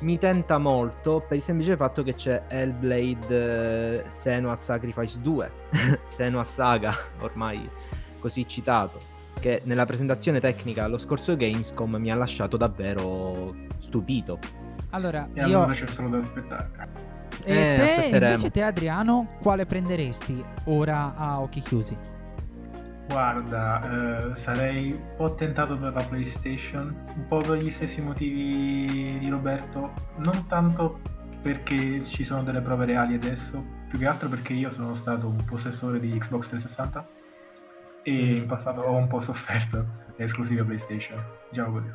mi 0.00 0.18
tenta 0.18 0.58
molto 0.58 1.24
per 1.26 1.36
il 1.36 1.42
semplice 1.42 1.76
fatto 1.76 2.02
che 2.02 2.14
c'è 2.14 2.42
Hellblade 2.48 4.04
eh, 4.04 4.10
Senua 4.10 4.56
Sacrifice 4.56 5.20
2, 5.20 5.52
Senua 6.08 6.44
Saga, 6.44 6.94
ormai 7.20 7.68
così 8.18 8.46
citato, 8.46 8.98
che 9.40 9.62
nella 9.64 9.86
presentazione 9.86 10.40
tecnica 10.40 10.84
allo 10.84 10.98
scorso 10.98 11.36
Gamescom 11.36 11.96
mi 11.96 12.10
ha 12.10 12.14
lasciato 12.14 12.56
davvero 12.56 13.54
stupito. 13.78 14.38
Allora, 14.90 15.28
e 15.32 15.46
io... 15.46 15.58
allora 15.58 15.72
c'è 15.72 15.86
solo 15.88 16.08
da 16.08 16.18
aspettare. 16.18 16.70
E 17.44 17.54
eh, 17.54 18.10
te, 18.10 18.16
invece 18.16 18.50
te 18.50 18.62
Adriano, 18.62 19.26
quale 19.40 19.66
prenderesti 19.66 20.44
ora 20.64 21.14
a 21.16 21.40
occhi 21.40 21.60
chiusi? 21.60 21.96
Guarda, 23.08 23.82
eh, 23.82 24.36
sarei 24.40 24.92
un 24.92 25.14
po' 25.16 25.34
tentato 25.34 25.76
per 25.76 25.92
la 25.92 26.02
PlayStation, 26.02 26.94
un 27.14 27.26
po' 27.26 27.38
per 27.38 27.58
gli 27.58 27.70
stessi 27.70 28.00
motivi 28.00 29.18
di 29.18 29.28
Roberto, 29.28 29.92
non 30.16 30.46
tanto 30.46 31.00
perché 31.42 32.04
ci 32.04 32.24
sono 32.24 32.42
delle 32.42 32.60
prove 32.60 32.86
reali 32.86 33.14
adesso, 33.14 33.62
più 33.88 33.98
che 33.98 34.06
altro 34.06 34.28
perché 34.28 34.52
io 34.52 34.70
sono 34.72 34.94
stato 34.94 35.26
un 35.26 35.44
possessore 35.44 35.98
di 35.98 36.16
Xbox 36.16 36.48
360 36.48 37.08
e 38.04 38.12
mm. 38.12 38.36
in 38.36 38.46
passato 38.46 38.80
ho 38.80 38.96
un 38.96 39.08
po' 39.08 39.20
sofferto 39.20 39.84
le 40.16 40.24
esclusive 40.24 40.62
PlayStation, 40.62 41.22
diciamo 41.50 41.72
così. 41.72 41.90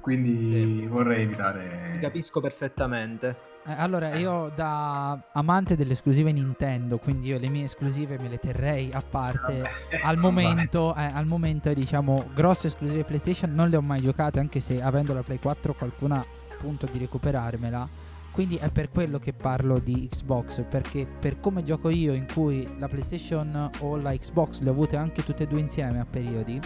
Quindi 0.00 0.80
sì. 0.80 0.86
vorrei 0.86 1.22
evitare... 1.22 1.98
Capisco 2.00 2.40
perfettamente. 2.40 3.47
Eh, 3.68 3.74
allora, 3.76 4.14
io 4.14 4.50
da 4.54 5.20
amante 5.32 5.76
delle 5.76 5.92
esclusive 5.92 6.32
Nintendo, 6.32 6.96
quindi 6.96 7.28
io 7.28 7.38
le 7.38 7.50
mie 7.50 7.64
esclusive 7.64 8.16
me 8.16 8.30
le 8.30 8.38
terrei 8.38 8.90
a 8.90 9.02
parte. 9.02 9.62
Al 10.02 10.16
momento, 10.16 10.94
eh, 10.96 11.02
al 11.02 11.26
momento, 11.26 11.70
diciamo, 11.74 12.30
grosse 12.32 12.68
esclusive 12.68 13.04
PlayStation 13.04 13.52
non 13.54 13.68
le 13.68 13.76
ho 13.76 13.82
mai 13.82 14.00
giocate, 14.00 14.40
anche 14.40 14.60
se 14.60 14.80
avendo 14.80 15.12
la 15.12 15.22
Play 15.22 15.38
4 15.38 15.74
qualcuna 15.74 16.24
appunto 16.50 16.88
di 16.90 16.96
recuperarmela. 16.96 17.86
Quindi 18.30 18.56
è 18.56 18.70
per 18.70 18.88
quello 18.88 19.18
che 19.18 19.34
parlo 19.34 19.78
di 19.78 20.08
Xbox, 20.10 20.64
perché 20.66 21.06
per 21.06 21.38
come 21.38 21.62
gioco 21.62 21.90
io, 21.90 22.14
in 22.14 22.26
cui 22.32 22.66
la 22.78 22.88
PlayStation 22.88 23.70
o 23.80 23.96
la 23.98 24.16
Xbox 24.16 24.60
le 24.60 24.70
ho 24.70 24.72
avute 24.72 24.96
anche 24.96 25.22
tutte 25.22 25.42
e 25.42 25.46
due 25.46 25.60
insieme 25.60 26.00
a 26.00 26.06
periodi, 26.08 26.58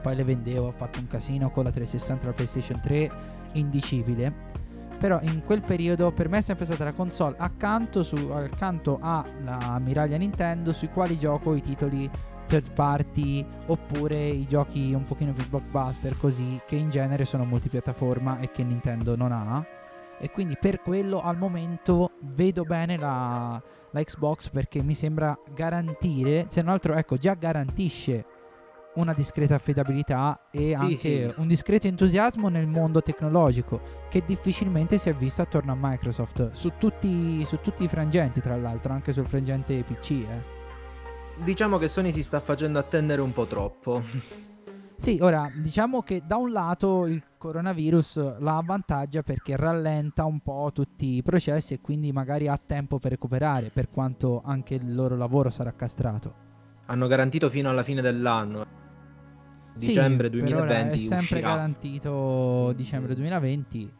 poi 0.00 0.14
le 0.14 0.22
vendevo, 0.22 0.68
ho 0.68 0.72
fatto 0.76 1.00
un 1.00 1.08
casino 1.08 1.50
con 1.50 1.64
la 1.64 1.70
360 1.70 2.22
e 2.22 2.26
la 2.26 2.32
PlayStation 2.32 2.80
3, 2.80 3.10
indicibile 3.54 4.62
Però 4.98 5.20
in 5.22 5.42
quel 5.44 5.60
periodo 5.60 6.12
per 6.12 6.28
me 6.28 6.38
è 6.38 6.40
sempre 6.40 6.64
stata 6.64 6.84
la 6.84 6.92
console 6.92 7.34
accanto, 7.38 8.02
su, 8.02 8.16
accanto 8.32 8.98
alla 9.00 9.78
miraglia 9.78 10.16
Nintendo 10.16 10.72
sui 10.72 10.88
quali 10.88 11.18
gioco 11.18 11.54
i 11.54 11.60
titoli 11.60 12.10
third 12.46 12.72
party 12.72 13.44
oppure 13.66 14.26
i 14.28 14.46
giochi 14.46 14.92
un 14.92 15.02
pochino 15.02 15.32
più 15.32 15.48
blockbuster 15.48 16.16
così 16.18 16.60
che 16.66 16.76
in 16.76 16.90
genere 16.90 17.24
sono 17.24 17.44
multipiattaforma 17.44 18.38
e 18.38 18.50
che 18.50 18.62
Nintendo 18.62 19.16
non 19.16 19.32
ha. 19.32 19.64
E 20.18 20.30
quindi 20.30 20.56
per 20.58 20.80
quello 20.80 21.20
al 21.20 21.36
momento 21.36 22.12
vedo 22.20 22.62
bene 22.62 22.96
la, 22.96 23.60
la 23.90 24.02
Xbox 24.02 24.48
perché 24.48 24.82
mi 24.82 24.94
sembra 24.94 25.36
garantire 25.52 26.46
se 26.48 26.62
non 26.62 26.72
altro 26.72 26.94
ecco 26.94 27.16
già 27.16 27.34
garantisce 27.34 28.24
una 28.94 29.12
discreta 29.12 29.54
affidabilità 29.54 30.48
e 30.50 30.74
Sì, 30.74 30.82
anche 30.82 30.96
sì. 30.96 31.32
un 31.36 31.46
discreto 31.46 31.86
entusiasmo 31.86 32.48
nel 32.48 32.66
mondo 32.66 33.02
tecnologico 33.02 33.80
che 34.08 34.22
difficilmente 34.24 34.98
si 34.98 35.08
è 35.08 35.14
visto 35.14 35.42
attorno 35.42 35.72
a 35.72 35.76
Microsoft 35.78 36.50
su 36.52 36.72
tutti, 36.78 37.44
su 37.44 37.58
tutti 37.60 37.84
i 37.84 37.88
frangenti 37.88 38.40
tra 38.40 38.56
l'altro 38.56 38.92
anche 38.92 39.12
sul 39.12 39.26
frangente 39.26 39.82
PC 39.82 40.10
eh. 40.10 40.62
Diciamo 41.42 41.78
che 41.78 41.88
Sony 41.88 42.12
si 42.12 42.22
sta 42.22 42.40
facendo 42.40 42.78
attendere 42.78 43.20
un 43.20 43.32
po' 43.32 43.46
troppo. 43.46 44.02
Sì, 44.96 45.18
ora 45.20 45.50
diciamo 45.52 46.02
che 46.02 46.22
da 46.24 46.36
un 46.36 46.52
lato 46.52 47.06
il 47.06 47.20
coronavirus 47.36 48.38
la 48.38 48.58
avvantaggia 48.58 49.22
perché 49.22 49.56
rallenta 49.56 50.24
un 50.24 50.38
po' 50.38 50.70
tutti 50.72 51.16
i 51.16 51.22
processi 51.22 51.74
e 51.74 51.80
quindi 51.80 52.12
magari 52.12 52.46
ha 52.46 52.56
tempo 52.64 53.00
per 53.00 53.10
recuperare, 53.10 53.70
per 53.70 53.90
quanto 53.90 54.42
anche 54.44 54.74
il 54.74 54.94
loro 54.94 55.16
lavoro 55.16 55.50
sarà 55.50 55.72
castrato. 55.72 56.42
Hanno 56.86 57.08
garantito 57.08 57.50
fino 57.50 57.68
alla 57.68 57.82
fine 57.82 58.00
dell'anno. 58.00 58.82
Sì, 59.76 59.88
Dicembre 59.88 60.28
ora 60.28 60.36
2020 60.36 60.94
è 60.94 60.98
sempre 60.98 61.18
uscirà. 61.18 61.48
garantito 61.48 62.72
dicembre 62.74 63.14
2020. 63.14 63.92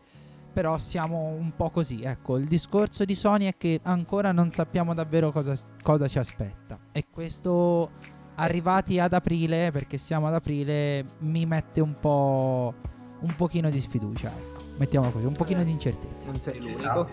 Però 0.52 0.78
siamo 0.78 1.34
un 1.36 1.52
po' 1.56 1.70
così. 1.70 2.02
Ecco, 2.02 2.36
il 2.36 2.46
discorso 2.46 3.04
di 3.04 3.16
Sony 3.16 3.46
è 3.46 3.56
che 3.56 3.80
ancora 3.82 4.30
non 4.30 4.50
sappiamo 4.50 4.94
davvero 4.94 5.32
cosa, 5.32 5.52
cosa 5.82 6.06
ci 6.06 6.18
aspetta. 6.20 6.78
E 6.92 7.06
questo, 7.10 7.90
arrivati 8.36 9.00
ad 9.00 9.14
aprile, 9.14 9.70
perché 9.72 9.98
siamo 9.98 10.28
ad 10.28 10.34
aprile, 10.34 11.04
mi 11.20 11.44
mette 11.44 11.80
un 11.80 11.98
po'. 11.98 12.72
un 13.20 13.34
pochino 13.34 13.68
di 13.68 13.80
sfiducia. 13.80 14.30
Ecco, 14.30 14.62
mettiamo 14.76 15.10
così, 15.10 15.26
un 15.26 15.32
pochino 15.32 15.64
di 15.64 15.72
incertezza. 15.72 16.30
Non 16.30 16.40
sei 16.40 16.54
Ci 16.54 16.60
l'unico. 16.60 17.08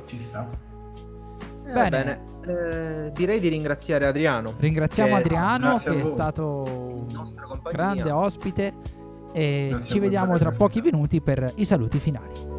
Bene. 1.73 1.89
bene. 1.89 3.05
Eh, 3.07 3.11
direi 3.11 3.39
di 3.39 3.47
ringraziare 3.49 4.05
Adriano. 4.05 4.53
Ringraziamo 4.57 5.15
Che- 5.15 5.21
Adriano 5.21 5.77
che 5.79 6.01
è 6.01 6.05
stato 6.05 6.63
un 6.67 7.07
grande 7.71 8.11
ospite. 8.11 8.73
E 9.33 9.67
Grazie 9.69 9.89
ci 9.89 9.99
vediamo 9.99 10.37
tra 10.37 10.51
pochi 10.51 10.81
minuti 10.81 11.21
per 11.21 11.53
i 11.55 11.65
saluti 11.65 11.99
finali. 11.99 12.49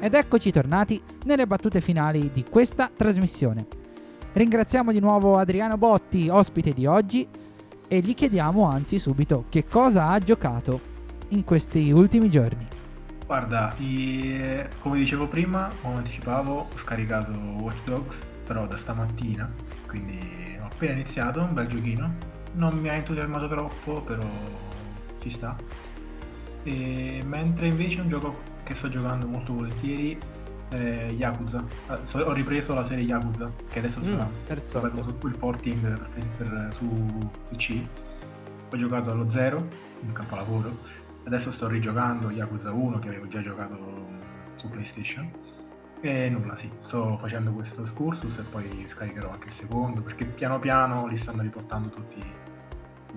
Ed 0.00 0.14
eccoci 0.14 0.50
tornati 0.50 1.00
nelle 1.26 1.46
battute 1.46 1.80
finali 1.80 2.32
di 2.32 2.44
questa 2.50 2.90
trasmissione. 2.94 3.66
Ringraziamo 4.32 4.90
di 4.90 4.98
nuovo 4.98 5.38
Adriano 5.38 5.76
Botti, 5.76 6.28
ospite 6.28 6.72
di 6.72 6.86
oggi, 6.86 7.28
e 7.92 8.00
gli 8.00 8.14
chiediamo 8.14 8.66
anzi 8.66 8.98
subito 8.98 9.44
che 9.50 9.66
cosa 9.66 10.08
ha 10.08 10.18
giocato 10.18 10.80
in 11.28 11.44
questi 11.44 11.90
ultimi 11.90 12.30
giorni. 12.30 12.66
Guarda, 13.26 13.70
come 14.78 14.98
dicevo 14.98 15.28
prima, 15.28 15.68
come 15.82 15.96
anticipavo, 15.96 16.52
ho 16.72 16.78
scaricato 16.78 17.30
Watch 17.32 17.84
Dogs, 17.84 18.16
però 18.46 18.66
da 18.66 18.78
stamattina, 18.78 19.52
quindi 19.86 20.18
ho 20.58 20.64
appena 20.72 20.94
iniziato, 20.94 21.42
un 21.42 21.52
bel 21.52 21.66
giochino. 21.66 22.14
Non 22.54 22.78
mi 22.78 22.88
ha 22.88 22.94
entusiasmato 22.94 23.46
troppo, 23.46 24.00
però 24.00 24.26
ci 25.18 25.28
sta. 25.28 25.54
E 26.62 27.20
mentre 27.26 27.66
invece 27.66 28.00
un 28.00 28.08
gioco 28.08 28.36
che 28.62 28.74
sto 28.74 28.88
giocando 28.88 29.28
molto 29.28 29.52
volentieri 29.52 30.16
è 30.74 31.10
Yakuza. 31.10 31.64
Ah, 31.86 31.98
Ho 32.24 32.32
ripreso 32.32 32.74
la 32.74 32.86
serie 32.86 33.04
Yakuza, 33.04 33.50
che 33.68 33.78
adesso 33.78 34.00
Mm, 34.00 34.04
sarà 34.04 34.28
interessante. 34.40 35.02
su 35.20 35.26
il 35.26 35.36
porting 35.36 35.80
per, 35.80 36.08
per- 36.38 36.68
su 36.76 37.18
PC. 37.50 37.82
Ho 38.72 38.76
giocato 38.76 39.10
allo 39.10 39.28
0, 39.30 39.66
un 40.00 40.12
capolavoro. 40.12 40.76
Adesso 41.24 41.52
sto 41.52 41.68
rigiocando 41.68 42.30
Yakuza 42.30 42.72
1 42.72 42.98
che 42.98 43.08
avevo 43.08 43.28
già 43.28 43.40
giocato 43.42 44.06
su 44.56 44.68
PlayStation. 44.68 45.30
E 46.00 46.28
nulla, 46.30 46.56
sì, 46.56 46.68
sto 46.80 47.16
facendo 47.20 47.52
questo 47.52 47.82
excursus 47.82 48.36
e 48.38 48.42
poi 48.42 48.68
scaricherò 48.88 49.30
anche 49.30 49.48
il 49.48 49.54
secondo 49.54 50.00
perché 50.00 50.26
piano 50.26 50.58
piano 50.58 51.06
li 51.06 51.16
stanno 51.16 51.42
riportando 51.42 51.90
tutti 51.90 52.18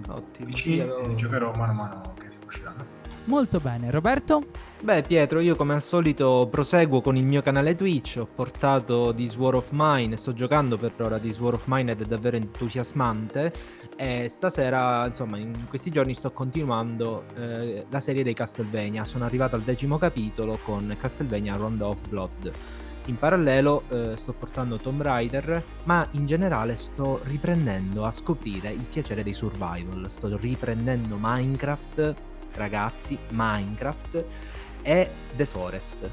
su 0.03 0.11
Ottimo. 0.11 0.49
PC 0.51 0.61
Sì, 0.61 0.77
e 0.77 0.81
avevo- 0.81 1.01
li 1.07 1.15
giocherò 1.15 1.51
mano 1.57 1.71
a 1.71 1.75
mano 1.75 2.01
che 2.19 2.29
usciranno. 2.45 2.85
Molto 3.25 3.59
bene, 3.59 3.89
Roberto? 3.89 4.43
Beh, 4.81 5.01
Pietro, 5.01 5.39
io 5.39 5.55
come 5.55 5.73
al 5.73 5.81
solito 5.81 6.47
proseguo 6.49 7.01
con 7.01 7.15
il 7.15 7.25
mio 7.25 7.41
canale 7.41 7.73
Twitch. 7.73 8.17
Ho 8.19 8.27
portato 8.27 9.11
This 9.15 9.35
War 9.35 9.55
of 9.55 9.69
Mine. 9.71 10.15
Sto 10.15 10.33
giocando 10.33 10.77
per 10.77 10.93
ora 10.99 11.17
This 11.17 11.39
War 11.39 11.55
of 11.55 11.63
Mine 11.65 11.93
ed 11.93 12.01
è 12.01 12.05
davvero 12.05 12.37
entusiasmante. 12.37 13.51
E 13.97 14.29
stasera, 14.29 15.07
insomma, 15.07 15.37
in 15.37 15.53
questi 15.67 15.89
giorni 15.89 16.13
sto 16.13 16.31
continuando 16.31 17.23
eh, 17.35 17.87
la 17.89 17.99
serie 17.99 18.21
dei 18.21 18.35
Castlevania. 18.35 19.03
Sono 19.05 19.25
arrivato 19.25 19.55
al 19.55 19.63
decimo 19.63 19.97
capitolo 19.97 20.59
con 20.63 20.95
Castlevania 20.99 21.53
Rondo 21.55 21.87
of 21.87 22.07
Blood. 22.07 22.51
In 23.07 23.17
parallelo 23.17 23.83
eh, 23.89 24.15
sto 24.15 24.33
portando 24.33 24.77
Tomb 24.77 25.01
Raider, 25.01 25.63
ma 25.85 26.05
in 26.11 26.27
generale 26.27 26.75
sto 26.75 27.21
riprendendo 27.23 28.03
a 28.03 28.11
scoprire 28.11 28.71
il 28.71 28.85
piacere 28.85 29.23
dei 29.23 29.33
survival. 29.33 30.09
Sto 30.09 30.37
riprendendo 30.37 31.17
Minecraft, 31.19 32.15
ragazzi, 32.55 33.17
Minecraft 33.29 34.25
e 34.81 35.09
The 35.35 35.45
Forest. 35.45 36.11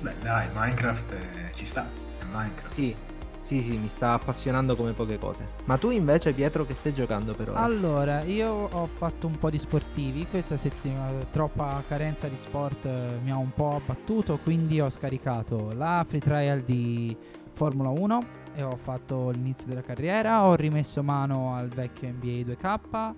Beh 0.00 0.14
dai, 0.20 0.48
Minecraft 0.52 1.12
eh, 1.12 1.52
ci 1.54 1.66
sta, 1.66 1.88
è 2.20 2.24
Minecraft. 2.24 2.72
Sì, 2.74 2.94
sì, 3.42 3.60
sì, 3.60 3.76
mi 3.76 3.88
sta 3.88 4.12
appassionando 4.12 4.76
come 4.76 4.92
poche 4.92 5.18
cose. 5.18 5.44
Ma 5.64 5.76
tu 5.76 5.90
invece, 5.90 6.32
Pietro, 6.32 6.64
che 6.64 6.74
stai 6.74 6.94
giocando 6.94 7.34
per 7.34 7.50
ora? 7.50 7.60
Allora, 7.60 8.22
io 8.24 8.50
ho 8.50 8.86
fatto 8.86 9.26
un 9.26 9.36
po' 9.36 9.50
di 9.50 9.58
sportivi. 9.58 10.26
Questa 10.26 10.56
settimana 10.56 11.18
troppa 11.30 11.82
carenza 11.86 12.28
di 12.28 12.36
sport 12.36 12.86
eh, 12.86 13.18
mi 13.22 13.30
ha 13.30 13.36
un 13.36 13.52
po' 13.52 13.76
abbattuto, 13.76 14.38
quindi 14.38 14.80
ho 14.80 14.88
scaricato 14.88 15.72
la 15.74 16.04
free 16.08 16.20
trial 16.20 16.60
di 16.60 17.16
Formula 17.52 17.90
1 17.90 18.40
e 18.54 18.62
ho 18.62 18.76
fatto 18.76 19.30
l'inizio 19.30 19.66
della 19.66 19.82
carriera, 19.82 20.44
ho 20.44 20.54
rimesso 20.54 21.02
mano 21.02 21.54
al 21.54 21.68
vecchio 21.68 22.08
NBA 22.08 22.50
2K. 22.52 23.14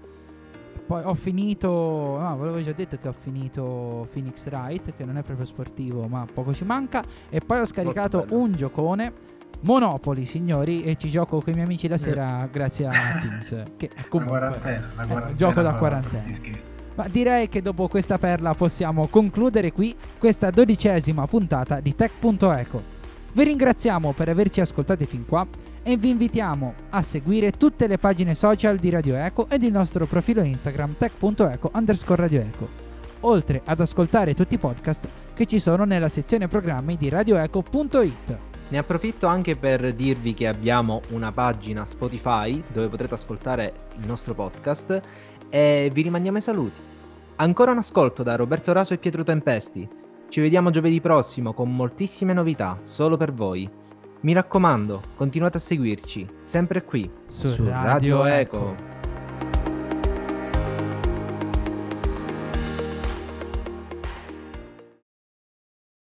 Poi 0.87 1.03
ho 1.05 1.15
finito, 1.15 1.69
no, 1.69 2.37
ve 2.37 2.45
l'avevo 2.45 2.63
già 2.63 2.73
detto 2.73 2.99
che 3.01 3.09
ho 3.09 3.15
finito 3.19 4.07
Phoenix 4.13 4.47
Wright, 4.51 4.95
che 4.95 5.05
non 5.05 5.17
è 5.17 5.23
proprio 5.23 5.47
sportivo, 5.47 6.07
ma 6.09 6.27
poco 6.33 6.53
ci 6.53 6.65
manca. 6.65 7.03
E 7.31 7.41
poi 7.41 7.61
ho 7.61 7.65
scaricato 7.65 8.27
un 8.31 8.53
giocone, 8.53 9.13
Monopoli, 9.61 10.27
signori, 10.27 10.83
e 10.83 10.97
ci 10.97 11.09
gioco 11.09 11.41
con 11.41 11.53
i 11.53 11.53
miei 11.55 11.65
amici 11.65 11.89
la 11.89 11.95
Eh. 11.95 11.99
sera 11.99 12.47
grazie 12.53 12.87
a 12.87 12.91
Teams. 13.19 13.65
Che 13.79 13.91
è 13.95 14.09
comunque 14.09 14.37
quarantena, 14.39 14.91
una 14.93 15.03
eh, 15.03 15.07
quarantena. 15.07 15.37
gioco 15.37 15.63
da 15.63 15.75
quarantena. 15.75 16.39
Ma 16.97 17.09
direi 17.09 17.49
che 17.49 17.63
dopo 17.63 17.89
questa 17.89 18.19
perla 18.19 18.53
possiamo 18.53 19.09
concludere 19.09 19.73
qui 19.73 19.97
questa 20.19 20.51
dodicesima 20.51 21.27
puntata 21.27 21.81
di 21.81 21.95
Tech.eco. 21.95 22.83
Vi 23.33 23.43
ringraziamo 23.43 24.13
per 24.13 24.29
averci 24.29 24.61
ascoltati 24.61 25.07
fin 25.07 25.25
qua 25.27 25.45
e 25.85 25.97
vi 25.97 26.09
invitiamo 26.09 26.75
a 26.91 27.03
seguire 27.03 27.53
tutte 27.53 27.87
le 27.87 27.99
pagine 27.99 28.35
social 28.35 28.79
di 28.79 28.91
Radio 28.91 29.15
Eco 29.15 29.47
ed 29.49 29.63
il 29.63 29.71
nostro 29.71 30.07
profilo 30.07 30.43
Instagram 30.43 30.97
tech.eco 30.97 31.71
underscore 31.75 32.23
Radio 32.23 32.43
oltre 33.21 33.63
ad 33.65 33.81
ascoltare 33.81 34.35
tutti 34.35 34.55
i 34.55 34.59
podcast 34.59 35.09
che 35.35 35.47
ci 35.47 35.59
sono 35.59 35.85
nella 35.85 36.09
sezione 36.09 36.49
programmi 36.49 36.97
di 36.97 37.09
radioeco.it. 37.09 38.39
Ne 38.69 38.79
approfitto 38.79 39.27
anche 39.27 39.57
per 39.57 39.93
dirvi 39.93 40.33
che 40.33 40.47
abbiamo 40.47 41.01
una 41.11 41.33
pagina 41.33 41.85
Spotify 41.85 42.63
dove 42.73 42.89
potrete 42.89 43.15
ascoltare 43.15 43.75
il 44.01 44.07
nostro 44.07 44.33
podcast 44.35 45.03
e 45.51 45.91
vi 45.93 46.03
rimandiamo 46.03 46.39
i 46.39 46.43
saluti. 46.43 46.81
Ancora 47.37 47.73
un 47.73 47.79
ascolto 47.79 48.23
da 48.23 48.37
Roberto 48.37 48.73
Raso 48.73 48.95
e 48.95 48.99
Pietro 48.99 49.23
Tempesti. 49.23 49.87
Ci 50.29 50.41
vediamo 50.41 50.71
giovedì 50.71 51.01
prossimo 51.01 51.53
con 51.53 51.75
moltissime 51.75 52.33
novità 52.33 52.79
solo 52.81 53.17
per 53.17 53.33
voi. 53.33 53.69
Mi 54.25 54.33
raccomando, 54.33 55.03
continuate 55.17 55.59
a 55.59 55.61
seguirci, 55.61 56.27
sempre 56.45 56.83
qui 56.83 57.11
Su 57.27 57.51
su 57.51 57.63
Radio 57.69 58.23
Radio 58.23 58.25
Eco. 58.25 58.57
Eco. 58.57 58.94